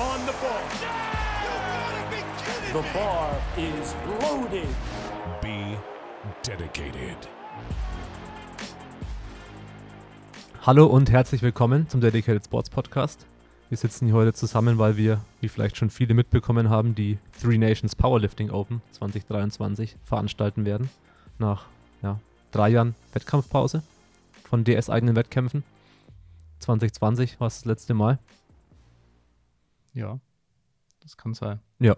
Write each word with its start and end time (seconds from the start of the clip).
on 0.00 0.20
the 0.26 0.32
ball. 0.40 0.62
The 2.72 2.82
bar 2.94 3.36
is 3.58 3.94
loaded. 4.22 4.68
Be 5.42 5.76
dedicated. 6.42 7.28
Hallo 10.62 10.86
und 10.86 11.10
herzlich 11.10 11.42
willkommen 11.42 11.86
zum 11.90 12.00
Dedicated 12.00 12.46
Sports 12.46 12.70
Podcast. 12.70 13.26
Wir 13.68 13.76
sitzen 13.76 14.06
hier 14.06 14.14
heute 14.14 14.32
zusammen, 14.32 14.78
weil 14.78 14.96
wir, 14.96 15.20
wie 15.42 15.48
vielleicht 15.48 15.76
schon 15.76 15.90
viele 15.90 16.14
mitbekommen 16.14 16.70
haben, 16.70 16.94
die 16.94 17.18
Three 17.38 17.58
Nations 17.58 17.94
Powerlifting 17.94 18.50
Open 18.50 18.80
2023 18.92 19.96
veranstalten 20.04 20.64
werden. 20.64 20.88
Nach 21.38 21.66
ja, 22.02 22.18
drei 22.52 22.70
Jahren 22.70 22.94
Wettkampfpause 23.12 23.82
von 24.48 24.64
DS-eigenen 24.64 25.14
Wettkämpfen. 25.14 25.62
2020 26.60 27.38
war 27.38 27.48
es 27.48 27.58
das 27.58 27.64
letzte 27.66 27.92
Mal. 27.92 28.18
Ja, 29.92 30.20
das 31.00 31.16
kann 31.16 31.34
sein. 31.34 31.60
Ja. 31.78 31.96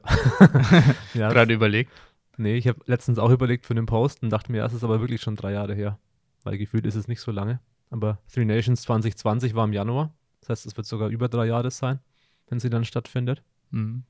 ja 1.14 1.28
Gerade 1.30 1.52
überlegt. 1.54 1.90
Nee, 2.38 2.56
ich 2.56 2.66
habe 2.68 2.80
letztens 2.86 3.18
auch 3.18 3.30
überlegt 3.30 3.66
für 3.66 3.74
den 3.74 3.86
Post 3.86 4.22
und 4.22 4.30
dachte 4.30 4.50
mir, 4.52 4.58
ja, 4.58 4.66
es 4.66 4.72
ist 4.72 4.84
aber 4.84 5.00
wirklich 5.00 5.20
schon 5.20 5.36
drei 5.36 5.52
Jahre 5.52 5.74
her. 5.74 5.98
Weil 6.44 6.58
gefühlt 6.58 6.86
ist 6.86 6.94
es 6.94 7.08
nicht 7.08 7.20
so 7.20 7.30
lange. 7.30 7.60
Aber 7.90 8.18
Three 8.32 8.44
Nations 8.44 8.82
2020 8.82 9.54
war 9.54 9.64
im 9.64 9.72
Januar. 9.72 10.14
Das 10.40 10.48
heißt, 10.48 10.66
es 10.66 10.76
wird 10.76 10.86
sogar 10.86 11.08
über 11.10 11.28
drei 11.28 11.46
Jahre 11.46 11.70
sein, 11.70 12.00
wenn 12.48 12.58
sie 12.58 12.70
dann 12.70 12.84
stattfindet. 12.84 13.42
Mhm. 13.70 14.04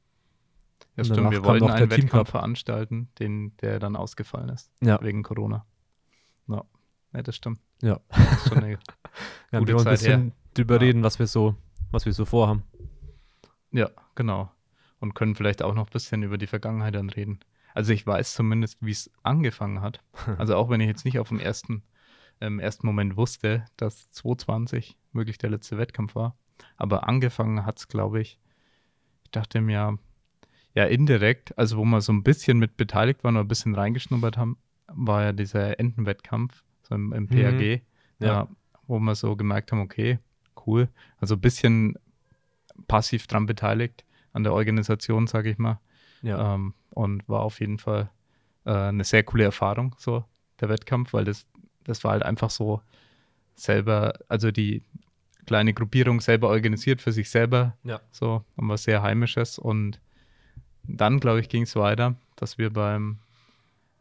Ja, 0.97 1.03
Und 1.03 1.07
stimmt. 1.07 1.31
Wir 1.31 1.45
wollten 1.45 1.71
einen 1.71 1.91
Wettkampf 1.91 2.31
veranstalten, 2.31 3.09
den, 3.19 3.57
der 3.59 3.79
dann 3.81 3.97
ausgefallen 3.97 4.49
ist. 4.51 4.71
Ja. 4.81 5.01
Wegen 5.03 5.23
Corona. 5.23 5.67
Ja, 6.49 6.65
ja 7.13 7.23
das 7.23 7.37
stimmt. 7.37 7.61
Ja. 7.83 8.01
Das 8.09 8.37
ist 8.37 8.49
schon 8.49 8.59
eine, 8.59 8.73
Ja, 9.53 9.59
Gute 9.59 9.69
wir 9.69 9.75
wollen 9.75 9.89
ein 9.89 9.97
Zeit 9.97 10.09
her. 10.09 10.17
bisschen 10.19 10.33
drüber 10.55 10.75
Ja. 10.77 10.81
reden, 10.81 11.03
was 11.03 11.19
wir 11.19 11.27
so, 11.27 11.57
was 11.91 12.07
wir 12.07 12.13
so 12.13 12.25
vorhaben. 12.25 12.63
Ja, 13.73 13.91
genau. 14.15 14.51
Und 15.01 15.15
können 15.15 15.35
vielleicht 15.35 15.63
auch 15.63 15.75
noch 15.75 15.87
ein 15.89 15.93
bisschen 15.93 16.23
über 16.23 16.39
die 16.39 16.47
Vergangenheit 16.47 16.95
dann 16.95 17.11
reden. 17.11 17.41
Also 17.75 17.93
ich 17.93 18.07
weiß 18.07 18.35
zumindest, 18.35 18.79
wie 18.81 18.93
es 18.93 19.11
angefangen 19.23 19.81
hat. 19.81 20.01
Also 20.39 20.57
auch 20.57 20.69
wenn 20.71 20.81
ich 20.81 20.89
jetzt 20.89 21.05
nicht 21.05 21.19
auf 21.19 21.29
dem 21.29 21.41
ersten, 21.41 21.83
im 22.41 22.61
ersten 22.61 22.87
Moment 22.87 23.17
wusste, 23.17 23.65
dass 23.77 24.11
2020 24.13 24.97
wirklich 25.13 25.39
der 25.39 25.51
letzte 25.51 25.79
Wettkampf 25.79 26.15
war. 26.15 26.37
Aber 26.77 27.09
angefangen 27.09 27.67
hat 27.67 27.79
es, 27.79 27.89
glaube 27.89 28.21
ich, 28.21 28.39
ich 29.25 29.31
dachte 29.31 29.61
mir, 29.61 29.73
ja, 29.73 29.95
ja, 30.75 30.85
indirekt, 30.85 31.57
also 31.59 31.77
wo 31.77 31.85
wir 31.85 32.01
so 32.01 32.13
ein 32.13 32.23
bisschen 32.23 32.59
mit 32.59 32.77
beteiligt 32.77 33.25
waren 33.25 33.37
oder 33.37 33.45
ein 33.45 33.49
bisschen 33.49 33.75
reingeschnuppert 33.75 34.39
haben, 34.39 34.57
war 34.87 35.23
ja 35.23 35.33
dieser 35.33 35.79
Entenwettkampf 35.79 36.63
so 36.83 36.95
im, 36.95 37.13
im 37.13 37.29
PAG, 37.29 37.83
Ja. 38.19 38.27
ja. 38.27 38.49
wo 38.87 38.99
wir 38.99 39.15
so 39.15 39.37
gemerkt 39.37 39.73
haben, 39.73 39.81
okay, 39.81 40.19
cool. 40.67 40.89
Also 41.19 41.35
ein 41.35 41.41
bisschen 41.41 41.99
passiv 42.89 43.27
dran 43.27 43.47
beteiligt 43.47 44.05
an 44.33 44.43
der 44.45 44.53
Organisation, 44.53 45.27
sage 45.27 45.51
ich 45.51 45.59
mal. 45.59 45.81
Ja. 46.23 46.55
Ähm, 46.55 46.75
und 46.91 47.29
war 47.29 47.41
auf 47.41 47.61
jeden 47.61 47.79
Fall 47.79 48.11
äh, 48.65 48.71
eine 48.73 49.05
sehr 49.05 49.23
coole 49.25 49.45
Erfahrung, 49.45 49.95
so 49.99 50.25
der 50.61 50.69
Wettkampf, 50.69 51.13
weil 51.13 51.25
das, 51.25 51.47
das 51.85 52.05
war 52.05 52.13
halt 52.13 52.23
einfach 52.23 52.51
so 52.51 52.81
selber, 53.55 54.15
also 54.29 54.51
die 54.51 54.83
kleine 55.47 55.75
Gruppierung 55.75 56.21
selber 56.21 56.49
organisiert 56.49 57.01
für 57.03 57.13
sich 57.13 57.29
selber, 57.31 57.77
Ja. 57.83 58.01
so 58.13 58.45
und 58.57 58.69
was 58.69 58.85
sehr 58.85 59.03
Heimisches. 59.03 59.59
Und 59.59 60.01
dann, 60.85 61.19
glaube 61.21 61.41
ich, 61.41 61.49
ging 61.49 61.63
es 61.63 61.75
weiter, 61.77 62.15
dass 62.37 62.59
wir 62.59 62.73
beim 62.73 63.19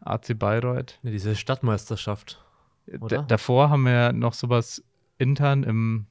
AC 0.02 0.34
Bayreuth, 0.38 1.00
Ja, 1.04 1.12
diese 1.12 1.36
Stadtmeisterschaft. 1.36 2.44
D- 2.88 3.24
davor 3.28 3.70
haben 3.70 3.84
wir 3.86 4.14
noch 4.14 4.34
sowas 4.34 4.84
intern 5.18 5.64
im, 5.64 6.06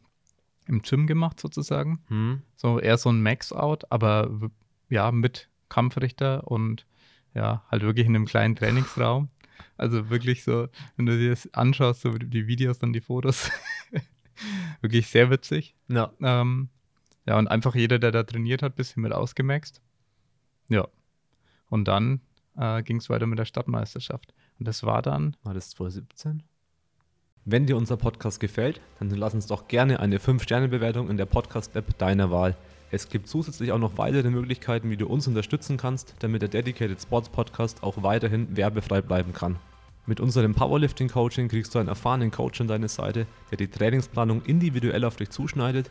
im 0.71 0.83
Gym 0.83 1.07
gemacht, 1.07 1.41
sozusagen. 1.41 2.01
Hm. 2.09 2.43
So 2.57 2.79
eher 2.79 2.97
so 2.97 3.11
ein 3.11 3.23
Max-Out, 3.23 3.91
aber 3.91 4.51
ja, 4.89 5.11
mit 5.11 5.49
Kampfrichter 5.69 6.47
und 6.49 6.87
ja, 7.35 7.65
halt 7.71 7.83
wirklich 7.83 8.07
in 8.07 8.15
einem 8.15 8.27
kleinen 8.27 8.57
Trainingsraum. 8.57 9.29
Also 9.77 10.11
wirklich 10.11 10.45
so, 10.45 10.69
wenn 10.97 11.07
du 11.07 11.19
dir 11.19 11.31
das 11.31 11.53
anschaust, 11.55 12.03
so 12.03 12.13
die 12.13 12.47
Videos, 12.47 12.79
dann 12.79 12.93
die 12.93 13.01
Fotos, 13.01 13.51
wirklich 14.81 15.09
sehr 15.09 15.31
witzig. 15.31 15.75
Ja. 15.89 16.13
Ähm, 16.21 16.69
ja, 17.27 17.39
und 17.39 17.49
einfach 17.49 17.75
jeder, 17.75 17.99
der 17.99 18.13
da 18.13 18.23
trainiert 18.23 18.63
hat, 18.63 18.77
bisschen 18.77 19.03
mit 19.03 19.13
ausgemaxt. 19.13 19.83
Ja. 20.69 20.89
Und 21.69 21.87
dann 21.87 22.21
äh, 22.57 22.83
ging 22.83 22.97
es 22.97 23.11
weiter 23.11 23.27
mit 23.27 23.39
der 23.39 23.45
Stadtmeisterschaft. 23.45 24.35
Und 24.59 24.67
das 24.67 24.83
war 24.83 25.03
dann, 25.03 25.37
War 25.43 25.55
das 25.55 25.71
2017? 25.71 26.43
Wenn 27.47 27.65
dir 27.65 27.79
unser 27.79 27.97
Podcast 27.97 28.39
gefällt, 28.39 28.83
dann 28.99 29.09
lass 29.09 29.33
uns 29.33 29.47
doch 29.47 29.67
gerne 29.67 29.99
eine 30.01 30.19
5-Sterne-Bewertung 30.19 31.09
in 31.09 31.17
der 31.17 31.25
Podcast-App 31.25 31.97
deiner 31.97 32.31
Wahl. 32.31 32.55
Es 32.91 33.09
gibt 33.09 33.29
zusätzlich 33.29 33.73
auch 33.73 33.79
noch 33.79 33.97
weitere 33.97 34.29
Möglichkeiten, 34.29 34.91
wie 34.91 34.99
du 34.99 35.07
uns 35.07 35.27
unterstützen 35.27 35.79
kannst, 35.79 36.15
damit 36.19 36.43
der 36.43 36.51
Dedicated 36.51 37.01
Sports 37.01 37.31
Podcast 37.31 37.83
auch 37.83 38.03
weiterhin 38.03 38.59
werbefrei 38.59 39.01
bleiben 39.01 39.33
kann. 39.33 39.57
Mit 40.05 40.21
unserem 40.21 40.55
Powerlifting-Coaching 40.55 41.49
kriegst 41.49 41.75
du 41.75 41.79
einen 41.79 41.89
erfahrenen 41.89 42.31
Coach 42.31 42.61
an 42.61 42.69
deine 42.69 42.89
Seite, 42.89 43.27
der 43.51 43.57
die 43.57 43.69
Trainingsplanung 43.69 44.43
individuell 44.43 45.05
auf 45.05 45.17
dich 45.17 45.31
zuschneidet, 45.31 45.91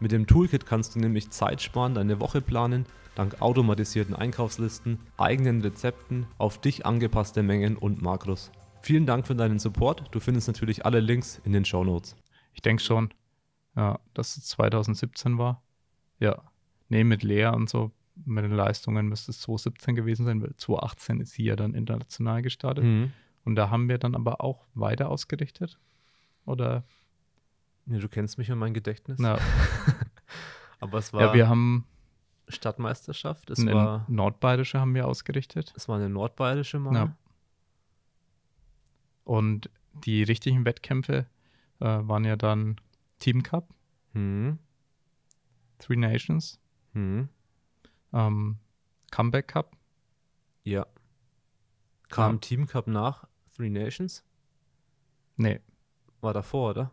Mit 0.00 0.12
dem 0.12 0.26
Toolkit 0.26 0.66
kannst 0.66 0.94
du 0.94 0.98
nämlich 0.98 1.30
Zeit 1.30 1.62
sparen, 1.62 1.94
deine 1.94 2.20
Woche 2.20 2.40
planen, 2.40 2.86
dank 3.14 3.40
automatisierten 3.40 4.14
Einkaufslisten, 4.14 4.98
eigenen 5.16 5.62
Rezepten, 5.62 6.26
auf 6.38 6.60
dich 6.60 6.86
angepasste 6.86 7.42
Mengen 7.42 7.76
und 7.76 8.02
Makros. 8.02 8.50
Vielen 8.80 9.06
Dank 9.06 9.26
für 9.26 9.36
deinen 9.36 9.58
Support. 9.60 10.08
Du 10.10 10.18
findest 10.18 10.48
natürlich 10.48 10.84
alle 10.84 11.00
Links 11.00 11.40
in 11.44 11.52
den 11.52 11.64
Show 11.64 11.84
Notes. 11.84 12.16
ich 12.52 12.62
denke 12.62 12.82
schon, 12.82 13.14
ja, 13.76 13.98
dass 14.14 14.36
es 14.36 14.46
2017 14.48 15.38
war. 15.38 15.62
Ja. 16.18 16.42
Nee, 16.88 17.04
mit 17.04 17.22
Lea 17.22 17.46
und 17.46 17.70
so, 17.70 17.90
mit 18.24 18.44
den 18.44 18.52
Leistungen 18.52 19.08
müsste 19.08 19.30
es 19.30 19.40
2017 19.40 19.94
gewesen 19.94 20.26
sein, 20.26 20.42
weil 20.42 20.54
2018 20.56 21.20
ist 21.20 21.32
sie 21.32 21.44
ja 21.44 21.56
dann 21.56 21.74
international 21.74 22.42
gestartet. 22.42 22.84
Und 23.44 23.54
da 23.56 23.70
haben 23.70 23.88
wir 23.88 23.98
dann 23.98 24.14
aber 24.14 24.40
auch 24.40 24.66
weiter 24.74 25.08
ausgerichtet. 25.08 25.78
Oder? 26.44 26.84
Ja, 27.86 27.98
du 27.98 28.08
kennst 28.08 28.38
mich 28.38 28.50
und 28.50 28.58
mein 28.58 28.74
Gedächtnis. 28.74 29.18
Na, 29.18 29.38
Aber 30.80 30.98
es 30.98 31.12
war 31.12 31.20
ja, 31.22 31.34
wir 31.34 31.48
haben 31.48 31.84
Stadtmeisterschaft. 32.48 33.50
Es 33.50 33.60
eine 33.60 33.74
war, 33.74 34.04
Nordbayerische 34.08 34.80
haben 34.80 34.94
wir 34.94 35.06
ausgerichtet. 35.06 35.72
es 35.76 35.88
war 35.88 35.96
eine 35.96 36.08
nordbayerische 36.08 36.78
Mal. 36.78 36.94
Ja. 36.94 37.16
Und 39.24 39.70
die 40.04 40.22
richtigen 40.22 40.64
Wettkämpfe 40.64 41.26
äh, 41.80 41.84
waren 41.84 42.24
ja 42.24 42.36
dann 42.36 42.76
Team 43.18 43.42
Cup, 43.42 43.72
Hm. 44.12 44.58
Three 45.78 45.96
Nations, 45.96 46.60
Hm. 46.92 47.28
ähm, 48.12 48.58
Comeback 49.10 49.48
Cup. 49.48 49.76
Ja. 50.64 50.86
Kam 52.08 52.34
Ja. 52.34 52.38
Team 52.40 52.66
Cup 52.66 52.86
nach 52.88 53.26
Three 53.56 53.70
Nations? 53.70 54.22
Nee, 55.36 55.60
War 56.20 56.34
davor, 56.34 56.70
oder? 56.70 56.92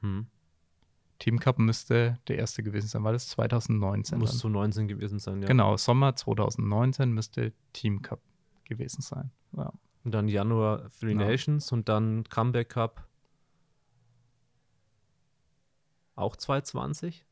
Hm. 0.00 0.26
Team 1.18 1.38
Cup 1.38 1.58
müsste 1.58 2.18
der 2.28 2.38
erste 2.38 2.62
gewesen 2.62 2.88
sein, 2.88 3.04
weil 3.04 3.14
es 3.14 3.28
2019 3.28 4.18
Muss 4.18 4.30
dann. 4.30 4.38
so 4.38 4.48
19 4.48 4.88
gewesen 4.88 5.18
sein, 5.18 5.42
ja. 5.42 5.48
Genau, 5.48 5.76
Sommer 5.76 6.16
2019 6.16 7.12
müsste 7.12 7.52
Team 7.74 8.00
Cup 8.00 8.20
gewesen 8.64 9.02
sein. 9.02 9.30
Ja. 9.56 9.70
Und 10.04 10.12
dann 10.12 10.28
Januar 10.28 10.90
Three 10.98 11.10
Ja. 11.12 11.16
Nations 11.18 11.70
und 11.72 11.88
dann 11.90 12.24
Comeback 12.24 12.70
Cup. 12.70 13.06
Auch 16.16 16.36
2020? 16.36 17.24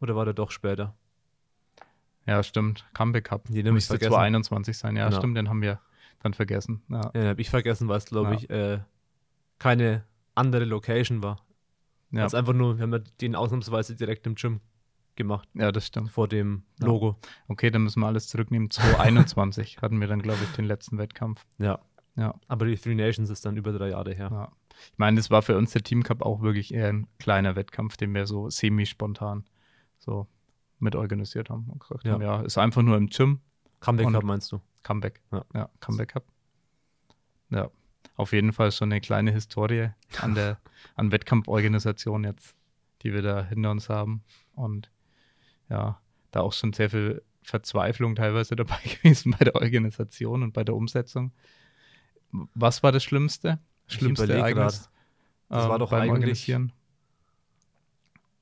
Oder 0.00 0.16
war 0.16 0.24
der 0.24 0.34
doch 0.34 0.50
später? 0.50 0.94
ja, 2.26 2.42
stimmt. 2.42 2.84
Comeback 2.94 3.24
Cup. 3.24 3.46
Den 3.48 3.72
müsste 3.74 3.94
vergessen. 3.94 4.10
2021 4.12 4.78
sein. 4.78 4.96
Ja, 4.96 5.06
Genau. 5.08 5.18
stimmt, 5.18 5.36
den 5.36 5.48
haben 5.48 5.60
wir 5.62 5.80
dann 6.22 6.34
vergessen. 6.34 6.82
Ja. 6.88 7.00
Ja, 7.02 7.10
den 7.10 7.26
habe 7.28 7.40
ich 7.40 7.50
vergessen, 7.50 7.88
weil 7.88 7.98
es, 7.98 8.04
glaube 8.06 8.30
Ja. 8.30 8.36
ich, 8.36 8.50
äh, 8.50 8.80
keine 9.58 10.04
andere 10.34 10.64
Location 10.64 11.22
war. 11.22 11.44
Ja, 12.10 12.24
Also 12.24 12.36
einfach 12.36 12.52
nur, 12.52 12.76
wir 12.78 12.82
haben 12.82 12.92
ja 12.92 12.98
den 13.20 13.34
ausnahmsweise 13.34 13.96
direkt 13.96 14.26
im 14.26 14.34
Gym 14.34 14.60
gemacht, 15.16 15.48
ja, 15.54 15.70
das 15.72 15.86
stimmt. 15.86 16.10
vor 16.10 16.28
dem 16.28 16.62
Ja. 16.80 16.86
Logo. 16.86 17.16
Okay, 17.48 17.70
dann 17.70 17.82
müssen 17.84 18.00
wir 18.00 18.06
alles 18.06 18.28
zurücknehmen. 18.28 18.70
2021 18.70 19.78
hatten 19.82 20.00
wir 20.00 20.08
dann, 20.08 20.22
glaube 20.22 20.38
ich, 20.42 20.50
den 20.56 20.64
letzten 20.64 20.98
Wettkampf. 20.98 21.44
Ja. 21.58 21.78
Ja. 22.16 22.34
Aber 22.48 22.66
die 22.66 22.76
Three 22.76 22.94
Nations 22.94 23.30
ist 23.30 23.44
dann 23.46 23.56
über 23.56 23.72
drei 23.72 23.88
Jahre 23.90 24.12
her. 24.14 24.28
Ja. 24.30 24.52
Ich 24.90 24.98
meine, 24.98 25.16
das 25.16 25.30
war 25.30 25.40
für 25.42 25.56
uns 25.56 25.72
der 25.72 25.82
Team 25.82 26.02
Cup 26.02 26.22
auch 26.22 26.42
wirklich 26.42 26.72
eher 26.74 26.88
ein 26.88 27.06
kleiner 27.18 27.56
Wettkampf, 27.56 27.96
den 27.96 28.14
wir 28.14 28.26
so 28.26 28.50
semi-spontan 28.50 29.44
so 29.98 30.26
mit 30.78 30.94
organisiert 30.96 31.48
haben 31.48 31.68
und 31.70 31.80
gesagt 31.80 32.04
Ja. 32.04 32.12
haben, 32.12 32.22
ja, 32.22 32.40
ist 32.42 32.58
einfach 32.58 32.82
nur 32.82 32.96
im 32.98 33.06
Gym, 33.08 33.40
Comeback 33.80 34.10
Cup 34.12 34.24
meinst 34.24 34.50
du? 34.52 34.60
Comeback. 34.82 35.20
Ja. 35.30 35.44
Ja, 35.54 35.68
Comeback 35.80 36.08
Cup. 36.10 36.24
Ja, 37.50 37.70
auf 38.16 38.32
jeden 38.32 38.52
Fall 38.52 38.72
schon 38.72 38.92
eine 38.92 39.00
kleine 39.00 39.32
Historie 39.32 39.90
an 40.20 40.34
der 40.34 40.60
an 40.96 41.12
Wettkampforganisation 41.12 42.24
jetzt, 42.24 42.54
die 43.02 43.12
wir 43.12 43.22
da 43.22 43.44
hinter 43.44 43.70
uns 43.70 43.88
haben. 43.88 44.22
Und 44.54 44.90
ja, 45.68 46.00
da 46.30 46.40
auch 46.40 46.52
schon 46.52 46.72
sehr 46.72 46.90
viel 46.90 47.22
Verzweiflung 47.42 48.14
teilweise 48.14 48.56
dabei 48.56 48.78
gewesen 48.82 49.34
bei 49.38 49.44
der 49.44 49.54
Organisation 49.54 50.42
und 50.42 50.52
bei 50.52 50.64
der 50.64 50.74
Umsetzung. 50.74 51.32
Was 52.54 52.82
war 52.82 52.92
das 52.92 53.04
Schlimmste? 53.04 53.58
Schlimmste 53.88 54.32
Ereignis? 54.32 54.90
Das 55.48 55.64
war 55.68 55.74
ähm, 55.74 55.78
doch 55.80 55.90
beim 55.90 56.00
eigentlich- 56.02 56.12
Organisieren? 56.12 56.72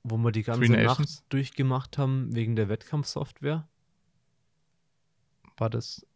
Wo 0.02 0.16
wir 0.16 0.32
die 0.32 0.42
ganze 0.44 0.72
Nacht 0.72 1.24
durchgemacht 1.28 1.98
haben 1.98 2.34
wegen 2.34 2.56
der 2.56 2.68
Wettkampfsoftware. 2.70 3.68
War 5.58 5.68
das, 5.70 6.06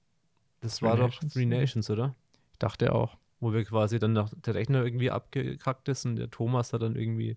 Das 0.61 0.76
Three 0.79 0.87
war 0.87 0.96
Nations? 0.96 1.20
doch 1.20 1.29
Three 1.35 1.44
Nations, 1.46 1.91
oder? 1.91 2.14
ich 2.52 2.58
dachte 2.58 2.94
auch. 2.94 3.19
Wo 3.44 3.52
wir 3.52 3.62
quasi 3.64 3.99
dann 3.99 4.14
nach, 4.14 4.31
der 4.35 4.55
Rechner 4.55 4.82
irgendwie 4.82 5.11
abgekackt 5.11 5.87
ist 5.91 6.06
und 6.06 6.17
der 6.17 6.31
Thomas 6.31 6.73
hat 6.73 6.81
dann 6.81 6.96
irgendwie 6.96 7.37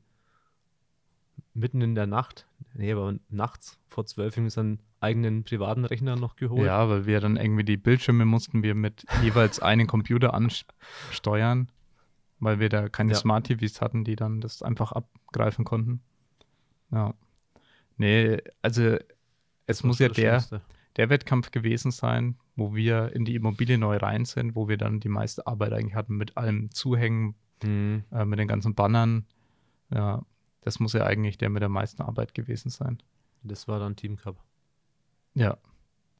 mitten 1.53 1.81
in 1.81 1.95
der 1.95 2.07
Nacht, 2.07 2.47
nee, 2.75 2.93
aber 2.93 3.15
nachts 3.27 3.77
vor 3.89 4.05
zwölf 4.05 4.37
irgendwie 4.37 4.51
seinen 4.51 4.79
eigenen 5.01 5.43
privaten 5.43 5.83
Rechner 5.83 6.15
noch 6.15 6.37
geholt. 6.37 6.65
Ja, 6.65 6.87
weil 6.87 7.05
wir 7.05 7.19
dann 7.19 7.35
irgendwie 7.35 7.65
die 7.65 7.75
Bildschirme 7.75 8.23
mussten 8.23 8.63
wir 8.63 8.73
mit 8.73 9.05
jeweils 9.21 9.59
einem 9.59 9.85
Computer 9.85 10.33
ansteuern, 10.33 11.69
weil 12.39 12.61
wir 12.61 12.69
da 12.69 12.87
keine 12.87 13.11
Ja. 13.11 13.17
Smart 13.17 13.47
TVs 13.47 13.81
hatten, 13.81 14.05
die 14.05 14.15
dann 14.15 14.39
das 14.39 14.61
einfach 14.61 14.93
abgreifen 14.93 15.65
konnten. 15.65 15.99
Ja. 16.91 17.13
Nee, 17.97 18.37
also 18.61 18.81
es 18.83 18.99
Das 19.65 19.83
muss 19.83 19.99
ja 19.99 20.07
der, 20.07 20.41
der 20.95 21.09
Wettkampf 21.09 21.51
gewesen 21.51 21.91
sein, 21.91 22.37
wo 22.57 22.75
wir 22.75 23.13
in 23.15 23.23
die 23.23 23.35
Immobilie 23.35 23.77
neu 23.77 23.95
rein 23.95 24.25
sind, 24.25 24.55
wo 24.55 24.67
wir 24.67 24.77
dann 24.77 24.99
die 24.99 25.07
meiste 25.09 25.47
Arbeit 25.47 25.71
eigentlich 25.71 25.95
hatten 25.95 26.17
mit 26.17 26.35
allem 26.35 26.69
Zuhängen, 26.71 27.35
Mhm. 27.63 28.03
äh, 28.11 28.25
mit 28.25 28.37
den 28.39 28.47
ganzen 28.47 28.75
Bannern. 28.75 29.25
Ja, 29.89 30.21
das 30.61 30.79
muss 30.79 30.93
ja 30.93 31.05
eigentlich 31.05 31.37
der 31.37 31.49
mit 31.49 31.61
der 31.61 31.69
meisten 31.69 32.01
Arbeit 32.01 32.33
gewesen 32.33 32.69
sein. 32.69 33.01
Das 33.41 33.67
war 33.67 33.79
dann 33.79 33.95
Team 33.95 34.17
Cup. 34.17 34.43
Ja, 35.33 35.57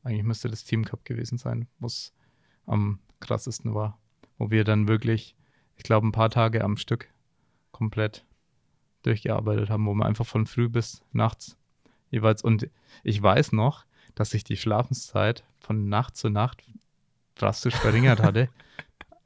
eigentlich 0.03 0.23
müsste 0.23 0.47
das 0.49 0.63
Team 0.63 0.85
Cup 0.85 1.03
gewesen 1.05 1.37
sein, 1.37 1.67
wo 1.79 1.87
es 1.87 2.13
am 2.65 2.99
krassesten 3.19 3.73
war. 3.73 3.99
Wo 4.37 4.49
wir 4.51 4.63
dann 4.63 4.87
wirklich, 4.87 5.35
ich 5.75 5.83
glaube, 5.83 6.07
ein 6.07 6.11
paar 6.11 6.29
Tage 6.29 6.63
am 6.63 6.77
Stück 6.77 7.07
komplett 7.71 8.25
durchgearbeitet 9.03 9.69
haben, 9.69 9.85
wo 9.85 9.93
wir 9.93 10.05
einfach 10.05 10.25
von 10.25 10.45
früh 10.45 10.69
bis 10.69 11.01
nachts 11.11 11.57
jeweils. 12.09 12.43
Und 12.43 12.69
ich 13.03 13.21
weiß 13.21 13.51
noch, 13.51 13.85
dass 14.19 14.31
sich 14.31 14.43
die 14.43 14.57
Schlafenszeit 14.57 15.43
von 15.59 15.89
Nacht 15.89 16.17
zu 16.17 16.29
Nacht 16.29 16.63
drastisch 17.35 17.75
verringert 17.75 18.21
hatte. 18.21 18.49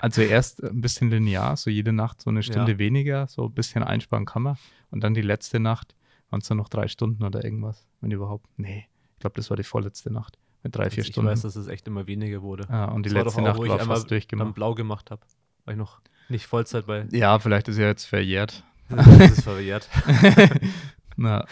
Also 0.04 0.24
erst 0.24 0.64
ein 0.64 0.82
bisschen 0.82 1.12
linear, 1.12 1.56
so 1.56 1.70
jede 1.70 1.94
Nacht 1.94 2.22
so 2.24 2.32
eine 2.32 2.42
Stunde 2.42 2.72
Ja. 2.72 2.80
weniger, 2.80 3.28
so 3.28 3.46
ein 3.46 3.52
bisschen 3.54 3.84
einsparen 3.84 4.26
kann 4.26 4.42
man. 4.42 4.58
Und 4.90 5.04
dann 5.04 5.14
die 5.14 5.22
letzte 5.22 5.60
Nacht 5.60 5.94
waren 6.32 6.42
es 6.42 6.48
dann 6.48 6.58
noch 6.58 6.70
drei 6.70 6.88
Stunden 6.88 7.24
oder 7.24 7.44
irgendwas, 7.46 7.86
wenn 8.00 8.10
überhaupt. 8.10 8.48
Nee, 8.58 8.88
ich 9.14 9.20
glaube, 9.20 9.36
das 9.36 9.52
war 9.52 9.58
die 9.58 9.64
vorletzte 9.64 10.12
Nacht 10.12 10.40
mit 10.64 10.76
drei, 10.76 10.90
vier 10.90 11.02
Also 11.02 11.10
ich 11.10 11.14
Stunden. 11.14 11.30
weiß, 11.30 11.42
dass 11.44 11.56
es 11.56 11.68
echt 11.68 11.86
immer 11.88 12.08
weniger 12.08 12.42
wurde. 12.42 12.66
ja, 12.68 12.86
und 12.86 13.06
die 13.06 13.10
Das 13.10 13.16
war 13.16 13.24
letzte 13.26 13.42
doch 13.44 13.48
auch, 13.50 13.54
Nacht 13.58 13.64
ich 13.64 13.70
war 13.70 13.78
fast 13.86 14.04
Dann 14.06 14.10
durchgemacht. 14.10 14.56
blau 14.56 14.74
gemacht 14.74 15.12
habe. 15.12 15.22
War 15.66 15.74
ich 15.76 15.78
noch 15.78 16.02
nicht 16.30 16.48
Vollzeit 16.48 16.88
bei. 16.88 17.06
Ja, 17.12 17.38
vielleicht 17.38 17.68
ist 17.68 17.78
ja 17.78 17.86
jetzt 17.86 18.06
verjährt. 18.06 18.64
das 18.90 19.06
ist 19.08 19.44
verwehrt. 19.44 19.88
Na, 21.16 21.46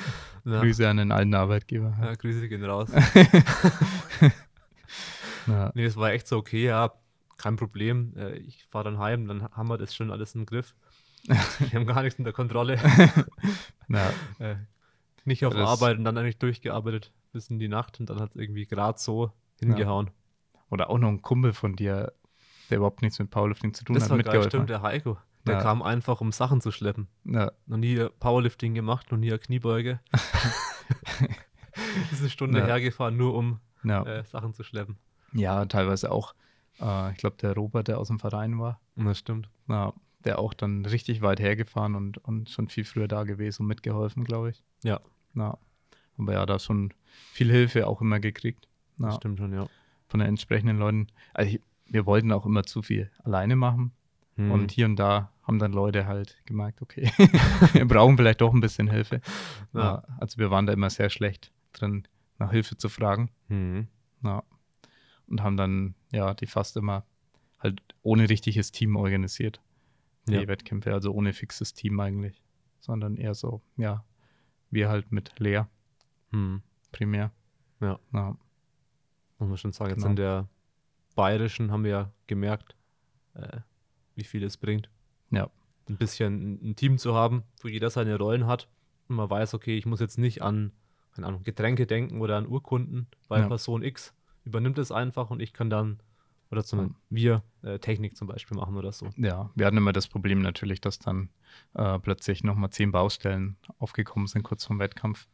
Ja. 0.45 0.61
Grüße 0.61 0.87
an 0.87 0.97
den 0.97 1.11
alten 1.11 1.33
Arbeitgeber. 1.33 1.97
Ja, 2.01 2.13
Grüße 2.15 2.47
gehen 2.49 2.63
raus. 2.65 2.89
Ja, 5.47 5.71
Nee, 5.73 5.85
es 5.85 5.95
war 5.95 6.11
echt 6.11 6.27
so, 6.27 6.37
okay, 6.37 6.65
ja, 6.65 6.91
kein 7.37 7.55
Problem. 7.55 8.13
Äh, 8.17 8.37
Ich 8.39 8.65
fahre 8.69 8.83
dann 8.85 8.99
heim, 8.99 9.27
dann 9.27 9.43
haben 9.51 9.69
wir 9.69 9.77
das 9.77 9.95
schon 9.95 10.11
alles 10.11 10.35
im 10.35 10.45
Griff. 10.45 10.75
Wir 11.23 11.71
haben 11.73 11.85
gar 11.85 12.01
nichts 12.03 12.17
in 12.19 12.23
der 12.25 12.33
Kontrolle. 12.33 12.77
na, 13.87 14.09
Äh, 14.39 14.55
Nicht 15.25 15.45
auf 15.45 15.53
Das- 15.53 15.67
Arbeit 15.67 15.97
und 15.97 16.03
dann 16.05 16.17
eigentlich 16.17 16.37
durchgearbeitet 16.37 17.11
bis 17.31 17.49
in 17.49 17.59
die 17.59 17.67
Nacht 17.67 17.99
und 17.99 18.09
dann 18.09 18.19
hat 18.19 18.31
es 18.31 18.35
irgendwie 18.35 18.65
gerade 18.65 18.99
so 18.99 19.31
hingehauen. 19.59 20.11
Oder 20.69 20.89
auch 20.89 20.97
noch 20.99 21.09
ein 21.09 21.21
Kumpel 21.21 21.53
von 21.53 21.75
dir, 21.75 22.13
der 22.69 22.77
überhaupt 22.77 23.01
nichts 23.01 23.19
mit 23.19 23.29
Powerlifting 23.31 23.73
zu 23.73 23.83
tun 23.83 23.95
Das 23.95 24.03
hat, 24.03 24.11
war 24.11 24.17
geil, 24.17 24.25
mitgeholfen. 24.25 24.49
stimmt, 24.51 24.69
der 24.69 24.81
Heiko. 24.81 25.17
Der 25.49 25.57
Ja. 25.57 25.63
kam 25.63 25.81
einfach, 25.81 26.21
um 26.21 26.31
Sachen 26.31 26.61
zu 26.61 26.71
schleppen. 26.71 27.07
Ja, 27.25 27.51
Noch 27.65 27.77
nie 27.77 28.05
Powerlifting 28.19 28.73
gemacht, 28.73 29.11
noch 29.11 29.17
nie 29.17 29.29
Kniebeuge. 29.37 29.99
ist 32.11 32.19
eine 32.21 32.29
Stunde 32.29 32.59
Ja. 32.59 32.65
hergefahren, 32.65 33.17
nur 33.17 33.33
um 33.35 33.59
ja. 33.83 34.03
äh, 34.03 34.23
Sachen 34.25 34.53
zu 34.53 34.63
schleppen. 34.63 34.97
ja, 35.33 35.65
teilweise 35.65 36.11
auch. 36.11 36.33
Äh, 36.81 37.11
ich 37.11 37.17
glaube, 37.17 37.37
der 37.37 37.53
Robert, 37.53 37.87
der 37.87 37.97
aus 37.99 38.07
dem 38.07 38.19
Verein 38.19 38.59
war, 38.59 38.79
Das 38.95 39.19
stimmt. 39.19 39.49
na, 39.67 39.93
der 40.25 40.39
auch 40.39 40.53
dann 40.53 40.85
richtig 40.85 41.21
weit 41.21 41.39
hergefahren 41.39 41.95
und, 41.95 42.17
und 42.19 42.49
schon 42.49 42.67
viel 42.67 42.83
früher 42.83 43.07
da 43.07 43.23
gewesen 43.23 43.63
und 43.63 43.67
mitgeholfen, 43.67 44.23
glaube 44.23 44.49
ich. 44.51 44.63
Ja, 44.83 44.99
Na, 45.33 45.57
aber 46.17 46.33
ja, 46.33 46.45
da 46.45 46.59
schon 46.59 46.93
viel 47.31 47.49
Hilfe 47.51 47.87
auch 47.87 48.01
immer 48.01 48.19
gekriegt. 48.19 48.65
das 48.97 49.09
Na, 49.09 49.11
stimmt 49.13 49.39
schon, 49.39 49.53
ja. 49.53 49.67
von 50.07 50.19
den 50.19 50.27
entsprechenden 50.29 50.77
Leuten. 50.77 51.07
Also 51.33 51.51
ich, 51.55 51.61
wir 51.85 52.05
wollten 52.05 52.31
auch 52.31 52.45
immer 52.45 52.63
zu 52.63 52.81
viel 52.81 53.09
alleine 53.23 53.55
machen. 53.55 53.93
Hm. 54.35 54.51
Und 54.51 54.71
hier 54.71 54.85
und 54.85 54.95
da 54.97 55.31
haben 55.49 55.57
dann 55.59 55.73
Leute 55.73 56.05
halt 56.05 56.37
gemerkt, 56.45 56.79
okay, 56.83 57.11
wir 57.73 57.87
brauchen 57.87 58.17
vielleicht 58.17 58.41
doch 58.41 58.53
ein 58.53 58.61
bisschen 58.61 58.87
Hilfe. 58.87 59.19
Ja. 59.73 60.03
Also 60.19 60.37
wir 60.37 60.51
waren 60.51 60.67
da 60.67 60.73
immer 60.73 60.91
sehr 60.91 61.09
schlecht 61.09 61.51
drin, 61.73 62.07
nach 62.37 62.51
Hilfe 62.51 62.77
zu 62.77 62.87
fragen. 62.87 63.31
Hm. 63.47 63.87
Ja. 64.23 64.43
Und 65.27 65.41
haben 65.41 65.57
dann, 65.57 65.95
ja, 66.11 66.35
die 66.35 66.45
fast 66.45 66.77
immer 66.77 67.03
halt 67.57 67.81
ohne 68.03 68.29
richtiges 68.29 68.71
Team 68.71 68.95
organisiert. 68.95 69.59
Die 70.27 70.33
Ja. 70.35 70.47
Wettkämpfe, 70.47 70.93
also 70.93 71.11
ohne 71.13 71.33
fixes 71.33 71.73
Team 71.73 71.99
eigentlich. 71.99 72.43
Sondern 72.79 73.17
eher 73.17 73.33
so, 73.33 73.61
ja, 73.75 74.05
wir 74.69 74.87
halt 74.87 75.11
mit 75.11 75.33
Lea 75.39 75.63
Hm. 76.31 76.61
primär. 76.91 77.31
Ja. 77.81 77.99
Ja, 78.13 78.37
Muss 79.39 79.49
man 79.49 79.57
schon 79.57 79.71
sagen, 79.71 79.89
jetzt 79.89 79.97
Genau. 80.01 80.09
in 80.11 80.15
der 80.15 80.47
bayerischen 81.15 81.71
haben 81.71 81.83
wir 81.83 81.91
ja 81.91 82.11
gemerkt, 82.27 82.75
äh, 83.33 83.61
wie 84.15 84.23
viel 84.23 84.43
es 84.43 84.57
bringt. 84.57 84.91
Ja, 85.31 85.49
Ein 85.87 85.97
bisschen 85.97 86.59
ein, 86.63 86.75
Team 86.75 86.97
zu 86.97 87.15
haben, 87.15 87.43
wo 87.61 87.67
jeder 87.67 87.89
seine 87.89 88.17
Rollen 88.17 88.45
hat 88.47 88.67
und 89.07 89.15
man 89.15 89.29
weiß, 89.29 89.53
okay, 89.53 89.77
ich 89.77 89.85
muss 89.85 89.99
jetzt 89.99 90.17
nicht 90.17 90.41
an, 90.41 90.71
keine 91.13 91.27
Ahnung, 91.27 91.43
Getränke 91.43 91.85
denken 91.87 92.21
oder 92.21 92.37
an 92.37 92.47
Urkunden, 92.47 93.07
weil 93.27 93.41
Ja. 93.41 93.47
Person 93.47 93.83
X 93.83 94.13
übernimmt 94.45 94.77
es 94.77 94.91
einfach 94.91 95.29
und 95.31 95.39
ich 95.41 95.53
kann 95.53 95.69
dann, 95.69 95.99
oder 96.51 96.63
zum, 96.63 96.95
wir 97.09 97.43
äh, 97.61 97.77
Technik 97.79 98.15
zum 98.15 98.27
Beispiel 98.27 98.57
machen 98.57 98.75
oder 98.77 98.91
so. 98.91 99.09
ja, 99.17 99.49
wir 99.55 99.65
hatten 99.65 99.77
immer 99.77 99.93
das 99.93 100.07
Problem 100.07 100.41
natürlich, 100.41 100.81
dass 100.81 100.97
dann 100.99 101.29
äh, 101.73 101.99
plötzlich 101.99 102.43
nochmal 102.43 102.69
zehn 102.71 102.91
Baustellen 102.91 103.57
aufgekommen 103.79 104.27
sind 104.27 104.43
kurz 104.43 104.65
vom 104.65 104.79
Wettkampf. 104.79 105.27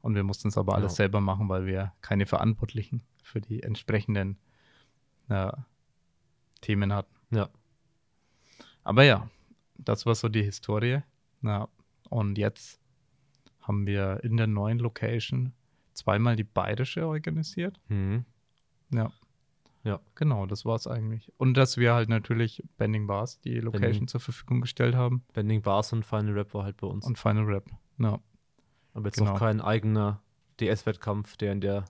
Und 0.00 0.14
wir 0.14 0.22
mussten 0.22 0.48
es 0.48 0.56
aber 0.56 0.74
alles 0.76 0.92
Ja. 0.92 0.96
selber 0.96 1.20
machen, 1.20 1.48
weil 1.48 1.66
wir 1.66 1.92
keine 2.02 2.24
Verantwortlichen 2.26 3.02
für 3.22 3.40
die 3.40 3.62
entsprechenden 3.64 4.38
äh, 5.28 5.50
Themen 6.60 6.92
hatten. 6.92 7.14
Ja. 7.30 7.48
Aber 8.84 9.02
ja, 9.04 9.28
das 9.78 10.06
war 10.06 10.14
so 10.14 10.28
die 10.28 10.42
Historie. 10.42 11.00
Na, 11.40 11.68
und 12.10 12.36
jetzt 12.38 12.80
haben 13.60 13.86
wir 13.86 14.20
in 14.24 14.36
der 14.36 14.46
neuen 14.46 14.78
Location 14.78 15.52
zweimal 15.94 16.36
die 16.36 16.44
bayerische 16.44 17.06
organisiert. 17.06 17.80
Mhm. 17.88 18.24
Ja. 18.92 19.10
Ja. 19.84 20.00
Genau, 20.16 20.46
das 20.46 20.64
war 20.64 20.74
es 20.76 20.86
eigentlich. 20.86 21.32
Und 21.38 21.54
dass 21.54 21.76
wir 21.76 21.94
halt 21.94 22.08
natürlich 22.08 22.62
Bending 22.76 23.06
Bars 23.06 23.40
die 23.40 23.60
Location 23.60 23.82
Bending. 23.92 24.08
zur 24.08 24.20
Verfügung 24.20 24.60
gestellt 24.60 24.94
haben 24.94 25.24
Bending 25.32 25.62
Bars 25.62 25.92
und 25.92 26.04
Final 26.04 26.32
Rap 26.32 26.52
war 26.54 26.64
halt 26.64 26.76
bei 26.78 26.86
uns. 26.86 27.06
und 27.06 27.18
Final 27.18 27.44
Rap. 27.44 27.70
Ja. 27.98 28.18
Aber 28.94 29.06
jetzt 29.06 29.18
genau. 29.18 29.32
noch 29.32 29.38
kein 29.38 29.60
eigener 29.60 30.20
DS-Wettkampf, 30.60 31.36
der 31.36 31.52
in 31.52 31.60
der 31.60 31.84